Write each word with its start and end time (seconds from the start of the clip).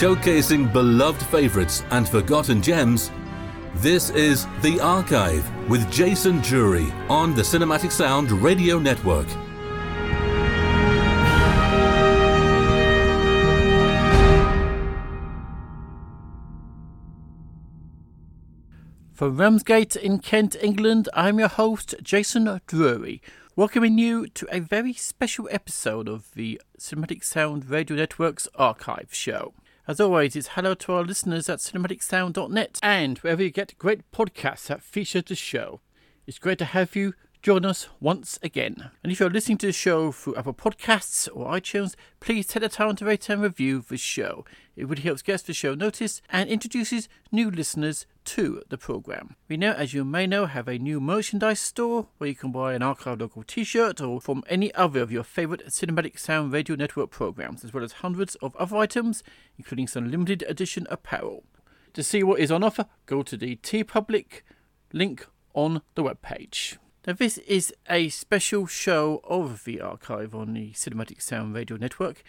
showcasing 0.00 0.72
beloved 0.72 1.22
favourites 1.26 1.84
and 1.90 2.08
forgotten 2.08 2.62
gems. 2.62 3.10
This 3.74 4.08
is 4.08 4.46
The 4.62 4.80
Archive 4.80 5.46
with 5.68 5.92
Jason 5.92 6.38
Drury 6.38 6.90
on 7.10 7.34
the 7.34 7.42
Cinematic 7.42 7.92
Sound 7.92 8.32
Radio 8.32 8.78
Network. 8.78 9.28
From 19.12 19.36
Ramsgate 19.36 19.96
in 19.96 20.20
Kent, 20.20 20.56
England, 20.62 21.10
I'm 21.12 21.38
your 21.38 21.48
host, 21.48 21.94
Jason 22.02 22.58
Drury, 22.66 23.20
welcoming 23.54 23.98
you 23.98 24.28
to 24.28 24.46
a 24.50 24.60
very 24.60 24.94
special 24.94 25.46
episode 25.52 26.08
of 26.08 26.32
the 26.32 26.58
Cinematic 26.78 27.22
Sound 27.22 27.68
Radio 27.68 27.96
Network's 27.98 28.48
archive 28.54 29.10
show. 29.12 29.52
As 29.90 29.98
always, 29.98 30.36
it's 30.36 30.50
hello 30.54 30.74
to 30.74 30.92
our 30.92 31.02
listeners 31.02 31.48
at 31.48 31.58
cinematicsound.net 31.58 32.78
and 32.80 33.18
wherever 33.18 33.42
you 33.42 33.50
get 33.50 33.76
great 33.76 34.08
podcasts 34.12 34.68
that 34.68 34.84
feature 34.84 35.20
the 35.20 35.34
show. 35.34 35.80
It's 36.28 36.38
great 36.38 36.58
to 36.58 36.64
have 36.64 36.94
you 36.94 37.14
join 37.42 37.64
us 37.64 37.88
once 37.98 38.38
again. 38.40 38.92
And 39.02 39.10
if 39.10 39.18
you're 39.18 39.28
listening 39.28 39.58
to 39.58 39.66
the 39.66 39.72
show 39.72 40.12
through 40.12 40.36
Apple 40.36 40.54
Podcasts 40.54 41.28
or 41.34 41.46
iTunes, 41.46 41.96
please 42.20 42.46
take 42.46 42.62
the 42.62 42.68
time 42.68 42.94
to 42.94 43.04
rate 43.04 43.28
and 43.28 43.42
review 43.42 43.80
the 43.80 43.96
show. 43.96 44.44
It 44.76 44.88
really 44.88 45.02
helps 45.02 45.22
get 45.22 45.40
the 45.40 45.52
show 45.52 45.74
noticed 45.74 46.22
and 46.30 46.48
introduces 46.48 47.08
new 47.32 47.50
listeners 47.50 48.06
to 48.30 48.62
the 48.68 48.78
program. 48.78 49.34
We 49.48 49.56
now, 49.56 49.72
as 49.72 49.92
you 49.92 50.04
may 50.04 50.24
know, 50.24 50.46
have 50.46 50.68
a 50.68 50.78
new 50.78 51.00
merchandise 51.00 51.58
store 51.58 52.06
where 52.18 52.28
you 52.28 52.36
can 52.36 52.52
buy 52.52 52.74
an 52.74 52.82
archive 52.82 53.20
local 53.20 53.42
t-shirt 53.42 54.00
or 54.00 54.20
from 54.20 54.44
any 54.48 54.72
other 54.74 55.00
of 55.00 55.10
your 55.10 55.24
favorite 55.24 55.66
Cinematic 55.66 56.16
Sound 56.16 56.52
Radio 56.52 56.76
Network 56.76 57.10
programs, 57.10 57.64
as 57.64 57.74
well 57.74 57.82
as 57.82 57.94
hundreds 57.94 58.36
of 58.36 58.54
other 58.54 58.76
items, 58.76 59.24
including 59.58 59.88
some 59.88 60.08
limited 60.08 60.44
edition 60.48 60.86
apparel. 60.90 61.42
To 61.94 62.04
see 62.04 62.22
what 62.22 62.38
is 62.38 62.52
on 62.52 62.62
offer, 62.62 62.86
go 63.06 63.24
to 63.24 63.36
the 63.36 63.56
TeePublic 63.56 64.42
link 64.92 65.26
on 65.52 65.82
the 65.96 66.04
webpage. 66.04 66.76
Now, 67.08 67.14
this 67.14 67.36
is 67.38 67.74
a 67.88 68.10
special 68.10 68.66
show 68.66 69.22
of 69.24 69.64
the 69.64 69.80
archive 69.80 70.36
on 70.36 70.54
the 70.54 70.70
Cinematic 70.70 71.20
Sound 71.20 71.52
Radio 71.52 71.76
Network, 71.76 72.22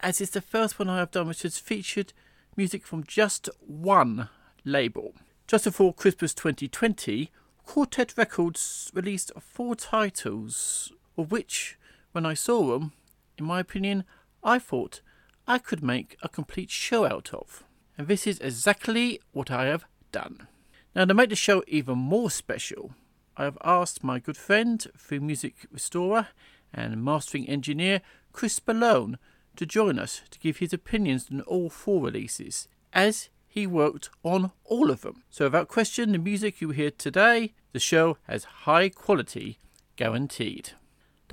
as 0.00 0.20
it's 0.20 0.32
the 0.32 0.42
first 0.42 0.78
one 0.78 0.90
I 0.90 0.98
have 0.98 1.12
done 1.12 1.28
which 1.28 1.44
has 1.44 1.58
featured 1.58 2.12
music 2.58 2.86
from 2.86 3.04
just 3.04 3.48
one 3.66 4.28
label. 4.66 5.14
Just 5.46 5.62
before 5.62 5.94
Christmas 5.94 6.34
2020, 6.34 7.30
Quartet 7.64 8.18
Records 8.18 8.90
released 8.92 9.30
four 9.38 9.76
titles, 9.76 10.92
of 11.16 11.30
which, 11.30 11.78
when 12.10 12.26
I 12.26 12.34
saw 12.34 12.72
them, 12.72 12.92
in 13.38 13.44
my 13.44 13.60
opinion, 13.60 14.02
I 14.42 14.58
thought 14.58 15.02
I 15.46 15.58
could 15.58 15.84
make 15.84 16.16
a 16.20 16.28
complete 16.28 16.70
show 16.70 17.04
out 17.04 17.32
of. 17.32 17.62
And 17.96 18.08
this 18.08 18.26
is 18.26 18.40
exactly 18.40 19.20
what 19.30 19.52
I 19.52 19.66
have 19.66 19.84
done. 20.10 20.48
Now, 20.96 21.04
to 21.04 21.14
make 21.14 21.30
the 21.30 21.36
show 21.36 21.62
even 21.68 21.96
more 21.96 22.28
special, 22.28 22.96
I 23.36 23.44
have 23.44 23.58
asked 23.62 24.02
my 24.02 24.18
good 24.18 24.36
friend, 24.36 24.84
free 24.96 25.20
music 25.20 25.68
restorer 25.70 26.26
and 26.74 27.04
mastering 27.04 27.48
engineer 27.48 28.00
Chris 28.32 28.60
Malone 28.66 29.16
to 29.54 29.64
join 29.64 30.00
us 30.00 30.22
to 30.30 30.40
give 30.40 30.56
his 30.56 30.72
opinions 30.72 31.28
on 31.30 31.42
all 31.42 31.70
four 31.70 32.02
releases, 32.02 32.66
as 32.92 33.28
he 33.56 33.66
worked 33.66 34.10
on 34.22 34.52
all 34.64 34.90
of 34.90 35.00
them. 35.00 35.22
So, 35.30 35.46
without 35.46 35.68
question, 35.68 36.12
the 36.12 36.18
music 36.18 36.60
you 36.60 36.72
hear 36.72 36.90
today, 36.90 37.54
the 37.72 37.80
show 37.80 38.18
has 38.24 38.44
high 38.44 38.90
quality 38.90 39.58
guaranteed. 39.96 40.72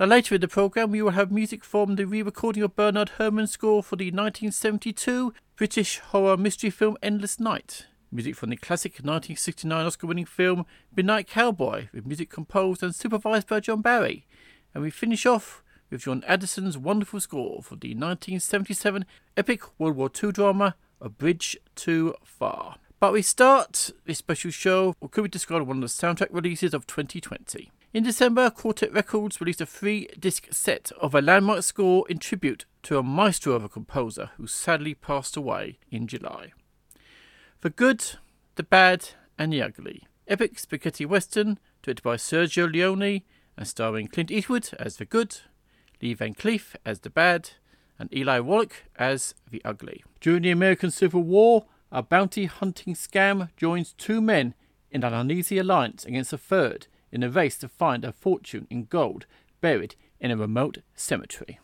Now, 0.00 0.06
later 0.06 0.34
in 0.34 0.40
the 0.40 0.48
programme, 0.48 0.90
we 0.90 1.02
will 1.02 1.10
have 1.10 1.30
music 1.30 1.62
from 1.62 1.96
the 1.96 2.06
re 2.06 2.22
recording 2.22 2.62
of 2.62 2.74
Bernard 2.74 3.12
Herrmann's 3.18 3.50
score 3.50 3.82
for 3.82 3.96
the 3.96 4.06
1972 4.06 5.34
British 5.56 5.98
horror 5.98 6.38
mystery 6.38 6.70
film 6.70 6.96
Endless 7.02 7.38
Night. 7.38 7.88
Music 8.10 8.36
from 8.36 8.48
the 8.48 8.56
classic 8.56 8.92
1969 8.92 9.84
Oscar 9.84 10.06
winning 10.06 10.24
film 10.24 10.64
Midnight 10.96 11.28
Cowboy, 11.28 11.88
with 11.92 12.06
music 12.06 12.30
composed 12.30 12.82
and 12.82 12.94
supervised 12.94 13.48
by 13.48 13.60
John 13.60 13.82
Barry. 13.82 14.26
And 14.72 14.82
we 14.82 14.88
finish 14.88 15.26
off 15.26 15.62
with 15.90 16.00
John 16.00 16.24
Addison's 16.26 16.78
wonderful 16.78 17.20
score 17.20 17.62
for 17.62 17.76
the 17.76 17.90
1977 17.90 19.04
epic 19.36 19.78
World 19.78 19.96
War 19.96 20.10
II 20.22 20.32
drama 20.32 20.74
A 21.00 21.08
Bridge 21.08 21.56
Too 21.74 22.14
Far. 22.24 22.76
But 23.00 23.12
we 23.12 23.22
start 23.22 23.90
this 24.06 24.18
special 24.18 24.50
show, 24.50 24.94
or 25.00 25.08
could 25.08 25.22
we 25.22 25.28
describe 25.28 25.66
one 25.66 25.76
of 25.76 25.80
the 25.82 25.88
soundtrack 25.88 26.28
releases 26.30 26.72
of 26.72 26.86
2020? 26.86 27.70
In 27.92 28.02
December, 28.02 28.50
Quartet 28.50 28.92
Records 28.92 29.40
released 29.40 29.60
a 29.60 29.66
three 29.66 30.08
disc 30.18 30.48
set 30.50 30.90
of 31.00 31.14
a 31.14 31.20
landmark 31.20 31.62
score 31.62 32.04
in 32.08 32.18
tribute 32.18 32.64
to 32.84 32.98
a 32.98 33.02
maestro 33.02 33.52
of 33.52 33.62
a 33.62 33.68
composer 33.68 34.30
who 34.36 34.46
sadly 34.46 34.94
passed 34.94 35.36
away 35.36 35.78
in 35.90 36.06
July. 36.06 36.52
The 37.60 37.70
Good, 37.70 38.16
the 38.56 38.62
Bad, 38.62 39.10
and 39.38 39.52
the 39.52 39.62
Ugly. 39.62 40.06
Epic 40.26 40.58
spaghetti 40.58 41.04
western 41.04 41.58
directed 41.82 42.02
by 42.02 42.16
Sergio 42.16 42.72
Leone 42.72 43.22
and 43.56 43.68
starring 43.68 44.08
Clint 44.08 44.30
Eastwood 44.30 44.70
as 44.78 44.96
the 44.96 45.04
good, 45.04 45.40
Lee 46.00 46.14
Van 46.14 46.34
Cleef 46.34 46.74
as 46.84 47.00
the 47.00 47.10
bad, 47.10 47.50
and 47.98 48.14
Eli 48.14 48.40
Wallach 48.40 48.84
as 48.96 49.34
the 49.50 49.62
ugly. 49.64 50.04
During 50.20 50.42
the 50.42 50.50
American 50.50 50.90
Civil 50.90 51.22
War, 51.22 51.66
a 51.92 52.02
bounty 52.02 52.46
hunting 52.46 52.94
scam 52.94 53.50
joins 53.56 53.92
two 53.92 54.20
men 54.20 54.54
in 54.90 55.04
an 55.04 55.14
uneasy 55.14 55.58
alliance 55.58 56.04
against 56.04 56.32
a 56.32 56.38
third 56.38 56.86
in 57.12 57.22
a 57.22 57.30
race 57.30 57.56
to 57.58 57.68
find 57.68 58.04
a 58.04 58.12
fortune 58.12 58.66
in 58.70 58.84
gold 58.84 59.26
buried 59.60 59.94
in 60.20 60.30
a 60.30 60.36
remote 60.36 60.78
cemetery. 60.94 61.60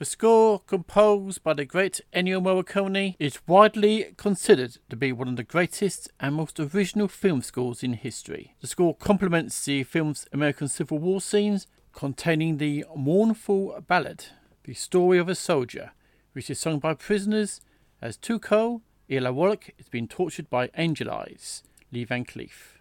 The 0.00 0.06
score, 0.06 0.60
composed 0.60 1.42
by 1.42 1.52
the 1.52 1.66
great 1.66 2.00
Ennio 2.14 2.40
Morricone, 2.40 3.16
is 3.18 3.46
widely 3.46 4.14
considered 4.16 4.78
to 4.88 4.96
be 4.96 5.12
one 5.12 5.28
of 5.28 5.36
the 5.36 5.42
greatest 5.42 6.10
and 6.18 6.34
most 6.34 6.58
original 6.58 7.06
film 7.06 7.42
scores 7.42 7.82
in 7.82 7.92
history. 7.92 8.54
The 8.62 8.66
score 8.66 8.94
complements 8.94 9.62
the 9.66 9.82
film's 9.82 10.26
American 10.32 10.68
Civil 10.68 10.98
War 10.98 11.20
scenes, 11.20 11.66
containing 11.92 12.56
the 12.56 12.86
mournful 12.96 13.78
ballad, 13.86 14.24
The 14.64 14.74
Story 14.74 15.16
of 15.16 15.26
a 15.26 15.34
Soldier, 15.34 15.92
which 16.34 16.50
is 16.50 16.60
sung 16.60 16.80
by 16.80 16.92
prisoners 16.92 17.62
as 18.02 18.18
Tuco, 18.18 18.82
Eli 19.10 19.30
Wallach 19.30 19.70
is 19.78 19.88
being 19.88 20.06
tortured 20.06 20.50
by 20.50 20.68
Angel 20.76 21.10
Eyes, 21.10 21.62
Lee 21.90 22.04
Van 22.04 22.26
Cleef. 22.26 22.78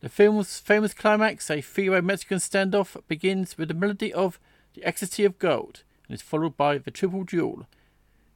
The 0.00 0.08
film's 0.08 0.58
famous 0.58 0.92
climax, 0.92 1.48
a 1.48 1.60
three-way 1.60 2.00
Mexican 2.00 2.38
standoff, 2.38 3.00
begins 3.06 3.56
with 3.56 3.68
the 3.68 3.74
melody 3.74 4.12
of 4.12 4.40
The 4.74 4.84
Ecstasy 4.84 5.24
of 5.24 5.38
Gold, 5.38 5.84
and 6.08 6.16
is 6.16 6.20
followed 6.20 6.56
by 6.56 6.78
The 6.78 6.90
Triple 6.90 7.22
Duel. 7.22 7.68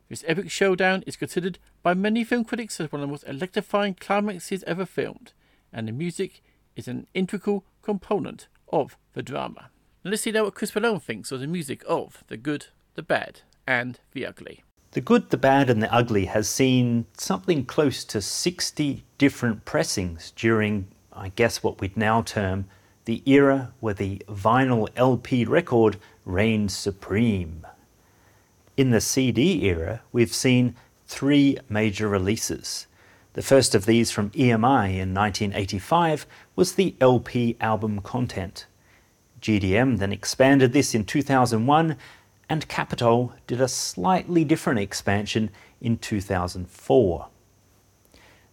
This 0.09 0.25
epic 0.29 0.49
showdown 0.49 1.03
is 1.05 1.17
considered 1.17 1.59
by 1.83 1.95
many 1.95 2.23
film 2.23 2.45
critics 2.45 2.79
as 2.79 2.93
one 2.93 3.03
of 3.03 3.09
the 3.09 3.13
most 3.13 3.25
electrifying 3.27 3.95
climaxes 3.95 4.63
ever 4.69 4.87
filmed, 4.87 5.33
and 5.73 5.89
the 5.89 5.93
music 5.93 6.43
is 6.77 6.87
an 6.87 7.09
integral 7.13 7.65
component 7.83 8.47
of 8.73 8.97
the 9.15 9.23
drama. 9.23 9.71
Let's 10.05 10.23
see 10.23 10.31
now 10.31 10.45
what 10.45 10.55
Chris 10.55 10.75
Malone 10.75 11.01
thinks 11.01 11.33
of 11.33 11.41
the 11.41 11.49
music 11.49 11.83
of 11.89 12.23
The 12.29 12.37
Good, 12.37 12.67
the 12.95 13.03
Bad, 13.03 13.41
and 13.67 13.99
the 14.13 14.27
Ugly. 14.27 14.63
The 14.93 15.01
Good, 15.01 15.31
the 15.31 15.37
Bad, 15.37 15.69
and 15.69 15.83
the 15.83 15.93
Ugly 15.93 16.27
has 16.27 16.49
seen 16.49 17.07
something 17.19 17.65
close 17.65 18.05
to 18.05 18.21
60 18.21 19.05
different 19.19 19.65
pressings 19.65 20.33
during, 20.37 20.87
I 21.13 21.31
guess, 21.31 21.63
what 21.63 21.81
we'd 21.81 21.97
now 21.97 22.23
term 22.23 22.67
the 23.05 23.23
era 23.31 23.73
where 23.81 23.95
the 23.95 24.23
vinyl 24.29 24.89
LP 24.97 25.45
record 25.45 25.99
reigned 26.25 26.71
supreme. 26.71 27.67
In 28.77 28.91
the 28.91 29.01
CD 29.01 29.65
era, 29.67 30.01
we've 30.11 30.35
seen 30.35 30.75
three 31.07 31.59
major 31.69 32.09
releases. 32.09 32.87
The 33.35 33.43
first 33.43 33.75
of 33.75 33.85
these 33.85 34.11
from 34.11 34.31
EMI 34.31 34.91
in 34.91 35.13
1985 35.13 36.27
was 36.57 36.75
the 36.75 36.95
LP 37.01 37.57
album 37.61 38.01
content. 38.01 38.67
GDM 39.41 39.99
then 39.99 40.13
expanded 40.13 40.73
this 40.73 40.95
in 40.95 41.05
2001, 41.05 41.97
and 42.49 42.69
Capitol 42.69 43.33
did 43.47 43.61
a 43.61 43.69
slightly 43.69 44.45
different 44.45 44.81
expansion 44.81 45.51
in 45.81 45.99
2004. 45.99 47.29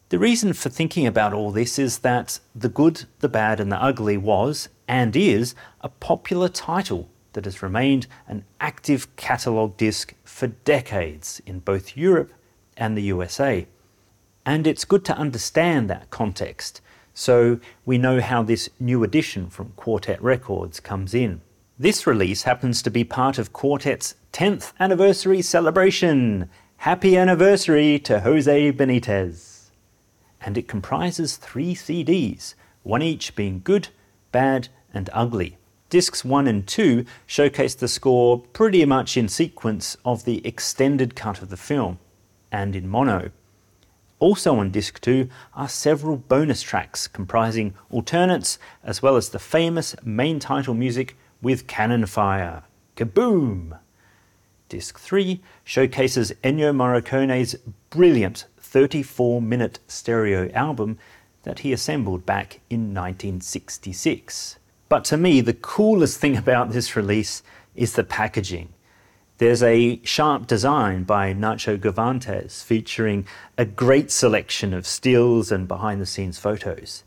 The 0.09 0.19
reason 0.19 0.53
for 0.53 0.69
thinking 0.69 1.07
about 1.07 1.33
all 1.33 1.51
this 1.51 1.79
is 1.79 1.99
that 1.99 2.39
The 2.53 2.69
Good, 2.69 3.05
the 3.19 3.29
Bad, 3.29 3.59
and 3.59 3.71
the 3.71 3.81
Ugly 3.81 4.17
was, 4.17 4.67
and 4.87 5.15
is, 5.15 5.55
a 5.79 5.89
popular 5.89 6.49
title 6.49 7.09
that 7.33 7.45
has 7.45 7.63
remained 7.63 8.07
an 8.27 8.43
active 8.59 9.15
catalogue 9.15 9.77
disc 9.77 10.13
for 10.25 10.47
decades 10.47 11.41
in 11.45 11.59
both 11.59 11.95
Europe 11.95 12.33
and 12.75 12.97
the 12.97 13.03
USA. 13.03 13.67
And 14.45 14.67
it's 14.67 14.83
good 14.85 15.05
to 15.05 15.17
understand 15.17 15.89
that 15.89 16.09
context 16.09 16.81
so 17.13 17.59
we 17.85 17.97
know 17.97 18.21
how 18.21 18.43
this 18.43 18.69
new 18.79 19.03
edition 19.03 19.49
from 19.49 19.73
Quartet 19.75 20.21
Records 20.21 20.79
comes 20.79 21.13
in. 21.13 21.41
This 21.81 22.05
release 22.05 22.43
happens 22.43 22.83
to 22.83 22.91
be 22.91 23.03
part 23.03 23.39
of 23.39 23.53
Quartet's 23.53 24.13
10th 24.33 24.71
anniversary 24.79 25.41
celebration. 25.41 26.47
Happy 26.77 27.17
anniversary 27.17 27.97
to 27.97 28.19
Jose 28.19 28.71
Benitez. 28.71 29.71
And 30.41 30.59
it 30.59 30.67
comprises 30.67 31.37
three 31.37 31.73
CDs, 31.73 32.53
one 32.83 33.01
each 33.01 33.35
being 33.35 33.61
good, 33.63 33.87
bad, 34.31 34.67
and 34.93 35.09
ugly. 35.11 35.57
Discs 35.89 36.23
1 36.23 36.45
and 36.45 36.67
2 36.67 37.03
showcase 37.25 37.73
the 37.73 37.87
score 37.87 38.37
pretty 38.53 38.85
much 38.85 39.17
in 39.17 39.27
sequence 39.27 39.97
of 40.05 40.23
the 40.23 40.45
extended 40.45 41.15
cut 41.15 41.41
of 41.41 41.49
the 41.49 41.57
film, 41.57 41.97
and 42.51 42.75
in 42.75 42.87
mono. 42.87 43.31
Also 44.19 44.55
on 44.59 44.69
disc 44.69 45.01
2 45.01 45.27
are 45.55 45.67
several 45.67 46.17
bonus 46.17 46.61
tracks 46.61 47.07
comprising 47.07 47.73
alternates 47.89 48.59
as 48.83 49.01
well 49.01 49.15
as 49.15 49.29
the 49.29 49.39
famous 49.39 49.95
main 50.03 50.39
title 50.39 50.75
music 50.75 51.17
with 51.41 51.67
cannon 51.67 52.05
fire. 52.05 52.63
Kaboom! 52.95 53.79
Disc 54.69 54.99
3 54.99 55.41
showcases 55.63 56.31
Ennio 56.43 56.73
Morricone's 56.73 57.55
brilliant 57.89 58.45
34 58.59 59.41
minute 59.41 59.79
stereo 59.87 60.49
album 60.53 60.97
that 61.43 61.59
he 61.59 61.73
assembled 61.73 62.25
back 62.25 62.61
in 62.69 62.93
1966. 62.93 64.57
But 64.87 65.03
to 65.05 65.17
me, 65.17 65.41
the 65.41 65.53
coolest 65.53 66.19
thing 66.19 66.37
about 66.37 66.71
this 66.71 66.95
release 66.95 67.43
is 67.75 67.93
the 67.93 68.03
packaging. 68.03 68.73
There's 69.37 69.63
a 69.63 69.99
sharp 70.03 70.45
design 70.45 71.03
by 71.03 71.33
Nacho 71.33 71.79
Govantes 71.79 72.61
featuring 72.61 73.25
a 73.57 73.65
great 73.65 74.11
selection 74.11 74.73
of 74.73 74.85
stills 74.85 75.51
and 75.51 75.67
behind 75.67 75.99
the 75.99 76.05
scenes 76.05 76.37
photos. 76.37 77.03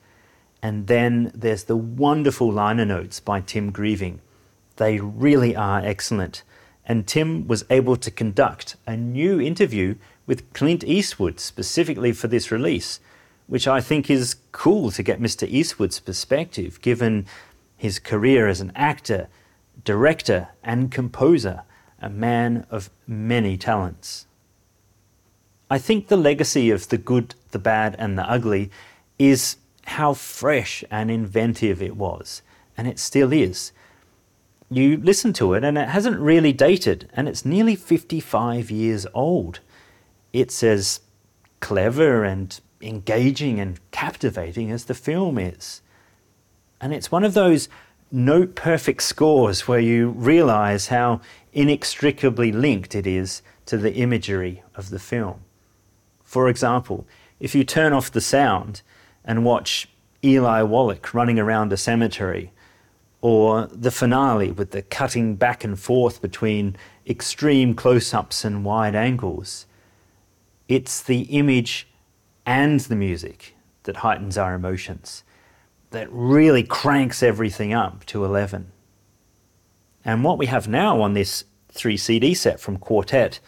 And 0.65 0.89
then 0.89 1.31
there's 1.33 1.65
the 1.65 1.77
wonderful 1.77 2.51
liner 2.51 2.85
notes 2.85 3.21
by 3.21 3.41
Tim 3.41 3.73
Greiving. 3.73 4.19
They 4.77 4.99
really 4.99 5.55
are 5.55 5.79
excellent 5.79 6.43
and 6.87 7.07
Tim 7.07 7.47
was 7.47 7.65
able 7.71 7.97
to 7.97 8.11
conduct 8.11 8.77
a 8.87 8.97
new 8.97 9.41
interview 9.41 9.97
with 10.27 10.53
Clint 10.53 10.85
Eastwood 10.85 11.41
specifically 11.41 12.13
for 12.13 12.29
this 12.29 12.51
release, 12.51 13.01
which 13.47 13.67
I 13.67 13.81
think 13.81 14.11
is 14.11 14.37
cool 14.53 14.91
to 14.93 15.03
get 15.03 15.21
Mr. 15.21 15.49
Eastwood's 15.49 16.01
perspective 16.01 16.81
given 16.81 17.27
his 17.77 17.99
career 17.99 18.49
as 18.49 18.61
an 18.61 18.73
actor, 18.75 19.29
director, 19.85 20.49
and 20.63 20.91
composer, 20.91 21.63
a 22.01 22.11
man 22.11 22.67
of 22.71 22.91
many 23.07 23.57
talents. 23.57 24.27
I 25.71 25.79
think 25.79 26.09
the 26.09 26.17
legacy 26.17 26.71
of 26.71 26.89
The 26.89 26.99
Good, 26.99 27.35
the 27.51 27.59
Bad, 27.59 27.97
and 27.99 28.19
the 28.19 28.31
Ugly 28.31 28.71
is 29.19 29.57
how 29.87 30.15
fresh 30.15 30.85
and 30.91 31.11
inventive 31.11 31.83
it 31.83 31.97
was, 31.97 32.43
and 32.77 32.89
it 32.89 32.99
still 32.99 33.33
is 33.33 33.73
you 34.71 34.97
listen 34.97 35.33
to 35.35 35.55
it 35.55 35.65
and 35.65 35.79
it 35.79 35.89
hasn't 35.89 36.19
really 36.19 36.53
dated 36.53 37.09
and 37.13 37.29
it's 37.29 37.45
nearly 37.45 37.77
55 37.77 38.71
years 38.71 39.07
old. 39.15 39.61
It's 40.33 40.63
as 40.63 41.01
clever 41.61 42.25
and 42.25 42.61
engaging 42.81 43.61
and 43.61 43.79
captivating 43.91 44.71
as 44.71 44.85
the 44.85 44.95
film 44.95 45.39
is. 45.39 45.81
And 46.81 46.93
it's 46.93 47.13
one 47.13 47.25
of 47.25 47.35
those 47.35 47.69
note 48.11 48.55
perfect 48.55 49.03
scores 49.03 49.67
where 49.67 49.81
you 49.81 50.11
realize 50.11 50.89
how 50.89 51.21
inextricably 51.53 52.53
linked 52.53 52.95
it 52.95 53.07
is 53.07 53.43
to 53.67 53.79
the 53.79 53.95
imagery 53.95 54.63
of 54.75 54.91
the 54.91 54.99
film. 54.99 55.41
For 56.23 56.49
example, 56.49 57.07
if 57.41 57.55
you 57.55 57.65
turn 57.65 57.93
off 57.93 58.11
the 58.11 58.21
sound 58.21 58.83
and 59.25 59.45
watch 59.45 59.89
Eli 60.23 60.63
Wallach 60.63 61.15
running 61.15 61.39
around 61.39 61.73
a 61.73 61.77
cemetery 61.77 62.53
or 63.21 63.67
the 63.69 63.91
finale 63.91 64.51
with 64.51 64.73
the 64.73 64.83
cutting 64.83 65.35
back 65.35 65.65
and 65.65 65.79
forth 65.79 66.21
between 66.21 66.77
extreme 67.07 67.75
close 67.75 68.13
ups 68.13 68.45
and 68.45 68.65
wide 68.65 68.95
angles. 68.95 69.67
It's 70.69 71.03
the 71.03 71.23
image 71.23 71.89
and 72.45 72.81
the 72.81 72.97
music 72.97 73.57
that 73.85 73.97
heightens 73.97 74.37
our 74.37 74.55
emotions, 74.55 75.25
that 75.91 76.09
really 76.11 76.63
cranks 76.63 77.23
everything 77.23 77.73
up 77.73 78.05
to 78.07 78.25
11. 78.25 78.71
And 80.05 80.23
what 80.23 80.37
we 80.37 80.47
have 80.47 80.69
now 80.69 81.01
on 81.01 81.15
this 81.15 81.45
3 81.73 81.97
CD 81.97 82.35
set 82.35 82.61
from 82.61 82.77
Quartet 82.77 83.41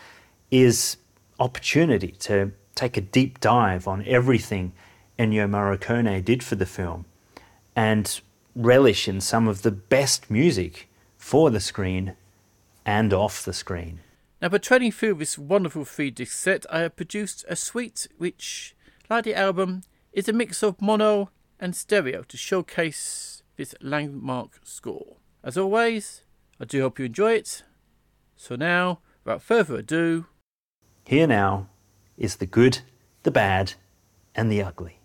is 0.51 0.97
opportunity 1.39 2.13
to 2.13 2.53
take 2.75 2.97
a 2.97 3.03
deep 3.03 3.41
dive 3.41 3.87
on 3.87 4.05
everything 4.07 4.73
Ennio 5.19 5.49
Morricone 5.49 6.25
did 6.25 6.43
for 6.43 6.57
the 6.57 6.67
film 6.67 7.07
and 7.75 8.21
relish 8.55 9.09
in 9.09 9.21
some 9.21 9.49
of 9.49 9.63
the 9.63 9.71
best 9.71 10.31
music 10.31 10.89
for 11.17 11.51
the 11.51 11.61
screen 11.61 12.15
and 12.85 13.13
off 13.13 13.45
the 13.45 13.53
screen. 13.53 14.01
Now, 14.41 14.49
by 14.51 14.59
training 14.59 14.93
through 14.93 15.15
this 15.15 15.39
wonderful 15.39 15.85
three 15.85 16.11
disc 16.11 16.33
set, 16.33 16.67
I 16.71 16.81
have 16.81 16.97
produced 16.97 17.45
a 17.49 17.57
suite 17.57 18.07
which, 18.19 18.77
like 19.09 19.25
the 19.25 19.35
album, 19.35 19.83
is 20.13 20.29
a 20.29 20.33
mix 20.33 20.63
of 20.63 20.81
mono 20.81 21.31
and 21.59 21.75
stereo 21.75 22.23
to 22.23 22.37
showcase 22.37 23.43
this 23.57 23.75
landmark 23.81 24.61
score. 24.65 25.17
As 25.43 25.57
always, 25.57 26.23
I 26.61 26.65
do 26.67 26.83
hope 26.83 26.99
you 26.99 27.07
enjoy 27.07 27.33
it. 27.33 27.63
So 28.37 28.57
now, 28.57 29.01
without 29.25 29.43
further 29.43 29.77
ado, 29.77 30.27
here 31.05 31.27
now 31.27 31.69
is 32.19 32.37
the 32.37 32.47
good, 32.47 32.81
the 33.23 33.31
bad, 33.31 33.75
and 34.35 34.51
the 34.51 34.63
ugly. 34.63 35.01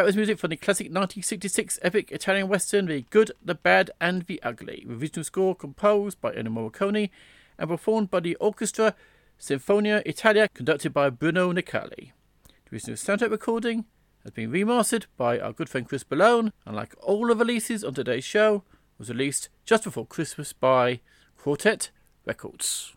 Background 0.00 0.16
music 0.16 0.38
from 0.38 0.48
the 0.48 0.56
classic 0.56 0.86
1966 0.86 1.78
epic 1.82 2.10
Italian 2.10 2.48
western 2.48 2.86
The 2.86 3.04
Good, 3.10 3.32
the 3.44 3.54
Bad, 3.54 3.90
and 4.00 4.22
the 4.22 4.42
Ugly. 4.42 4.86
Original 4.88 5.24
score 5.24 5.54
composed 5.54 6.22
by 6.22 6.32
Ennio 6.32 6.48
Morricone 6.48 7.10
and 7.58 7.68
performed 7.68 8.10
by 8.10 8.20
the 8.20 8.34
Orchestra 8.36 8.94
Sinfonia 9.38 10.00
Italia, 10.06 10.48
conducted 10.54 10.94
by 10.94 11.10
Bruno 11.10 11.52
Nicolai. 11.52 12.12
The 12.46 12.72
original 12.72 12.96
soundtrack 12.96 13.30
recording 13.30 13.84
has 14.22 14.32
been 14.32 14.50
remastered 14.50 15.04
by 15.18 15.38
our 15.38 15.52
good 15.52 15.68
friend 15.68 15.86
Chris 15.86 16.06
Malone, 16.10 16.50
and 16.64 16.74
like 16.74 16.94
all 17.02 17.26
the 17.26 17.36
releases 17.36 17.84
on 17.84 17.92
today's 17.92 18.24
show, 18.24 18.64
was 18.96 19.10
released 19.10 19.50
just 19.66 19.84
before 19.84 20.06
Christmas 20.06 20.54
by 20.54 21.00
Quartet 21.36 21.90
Records. 22.24 22.96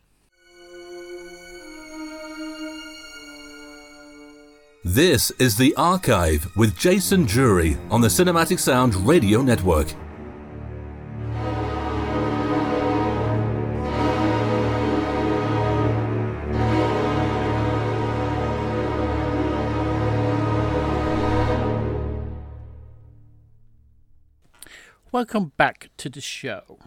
This 4.85 5.31
is 5.39 5.55
The 5.55 5.73
Archive 5.75 6.53
with 6.57 6.77
Jason 6.77 7.23
Drury 7.23 7.77
on 7.89 8.01
the 8.01 8.09
Cinematic 8.09 8.59
Sound 8.59 8.93
Radio 9.07 9.41
Network. 9.41 9.87
Welcome 25.13 25.53
back 25.55 25.91
to 25.95 26.09
the 26.09 26.19
show. 26.19 26.77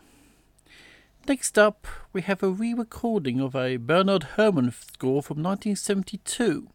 Next 1.27 1.57
up, 1.57 1.87
we 2.13 2.21
have 2.21 2.43
a 2.43 2.51
re 2.51 2.75
recording 2.75 3.41
of 3.41 3.57
a 3.57 3.79
Bernard 3.79 4.25
Herrmann 4.37 4.73
score 4.73 5.23
from 5.23 5.43
1972. 5.43 6.69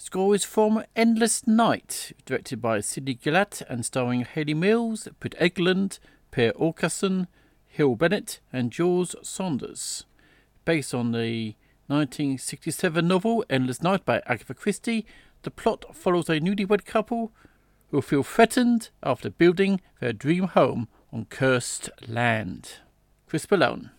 Score 0.00 0.32
is 0.32 0.44
from 0.44 0.84
Endless 0.94 1.44
Night, 1.44 2.12
directed 2.24 2.62
by 2.62 2.80
Sidney 2.80 3.16
Gilliat 3.16 3.62
and 3.68 3.84
starring 3.84 4.24
Hayley 4.24 4.54
Mills, 4.54 5.08
Britt 5.18 5.34
Ekland, 5.40 5.98
Per 6.30 6.52
Oscarsson, 6.52 7.26
Hywel 7.76 7.98
Bennett, 7.98 8.38
and 8.52 8.70
George 8.70 9.16
Sanders. 9.24 10.06
Based 10.64 10.94
on 10.94 11.10
the 11.10 11.56
1967 11.88 13.08
novel 13.08 13.44
Endless 13.50 13.82
Night 13.82 14.04
by 14.04 14.22
Agatha 14.26 14.54
Christie, 14.54 15.04
the 15.42 15.50
plot 15.50 15.84
follows 15.96 16.28
a 16.28 16.38
newlywed 16.38 16.84
couple 16.84 17.32
who 17.90 18.00
feel 18.00 18.22
threatened 18.22 18.90
after 19.02 19.28
building 19.28 19.80
their 20.00 20.12
dream 20.12 20.44
home 20.44 20.86
on 21.12 21.24
cursed 21.24 21.90
land. 22.06 22.74
Chris 23.26 23.50
Malone. 23.50 23.90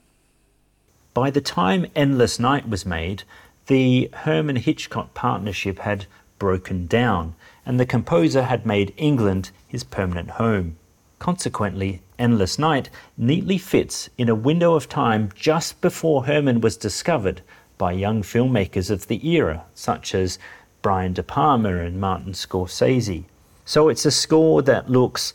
By 1.14 1.30
the 1.30 1.42
time 1.42 1.88
Endless 1.94 2.40
Night 2.40 2.70
was 2.70 2.86
made, 2.86 3.24
the 3.70 4.10
Herrmann 4.14 4.56
Hitchcock 4.56 5.14
partnership 5.14 5.78
had 5.78 6.08
broken 6.40 6.88
down, 6.88 7.36
and 7.64 7.80
the 7.80 7.86
composer 7.86 8.42
had 8.42 8.66
made 8.66 8.96
England 8.98 9.52
his 9.68 9.84
permanent 9.84 10.32
home. 10.32 10.76
Consequently, 11.20 12.02
Endless 12.18 12.58
Night 12.58 12.90
neatly 13.16 13.60
fits 13.60 14.10
in 14.18 14.28
a 14.28 14.34
window 14.34 14.74
of 14.74 14.90
time 14.90 15.30
just 15.36 15.82
before 15.82 16.26
Herrmann 16.26 16.62
was 16.62 16.78
discovered 16.78 17.42
by 17.78 17.92
young 17.92 18.24
filmmakers 18.24 18.90
of 18.90 19.06
the 19.06 19.24
era, 19.30 19.66
such 19.76 20.16
as 20.16 20.40
Brian 20.82 21.14
De 21.14 21.22
Palma 21.22 21.78
and 21.78 22.02
Martin 22.02 22.34
Scorsese. 22.34 23.26
So 23.66 23.88
it's 23.88 24.06
a 24.06 24.10
score 24.10 24.64
that 24.64 24.90
looks 24.90 25.32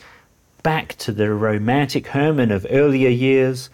back 0.64 0.96
to 0.96 1.12
the 1.12 1.32
romantic 1.32 2.08
Herrmann 2.08 2.50
of 2.50 2.66
earlier 2.68 3.10
years, 3.10 3.70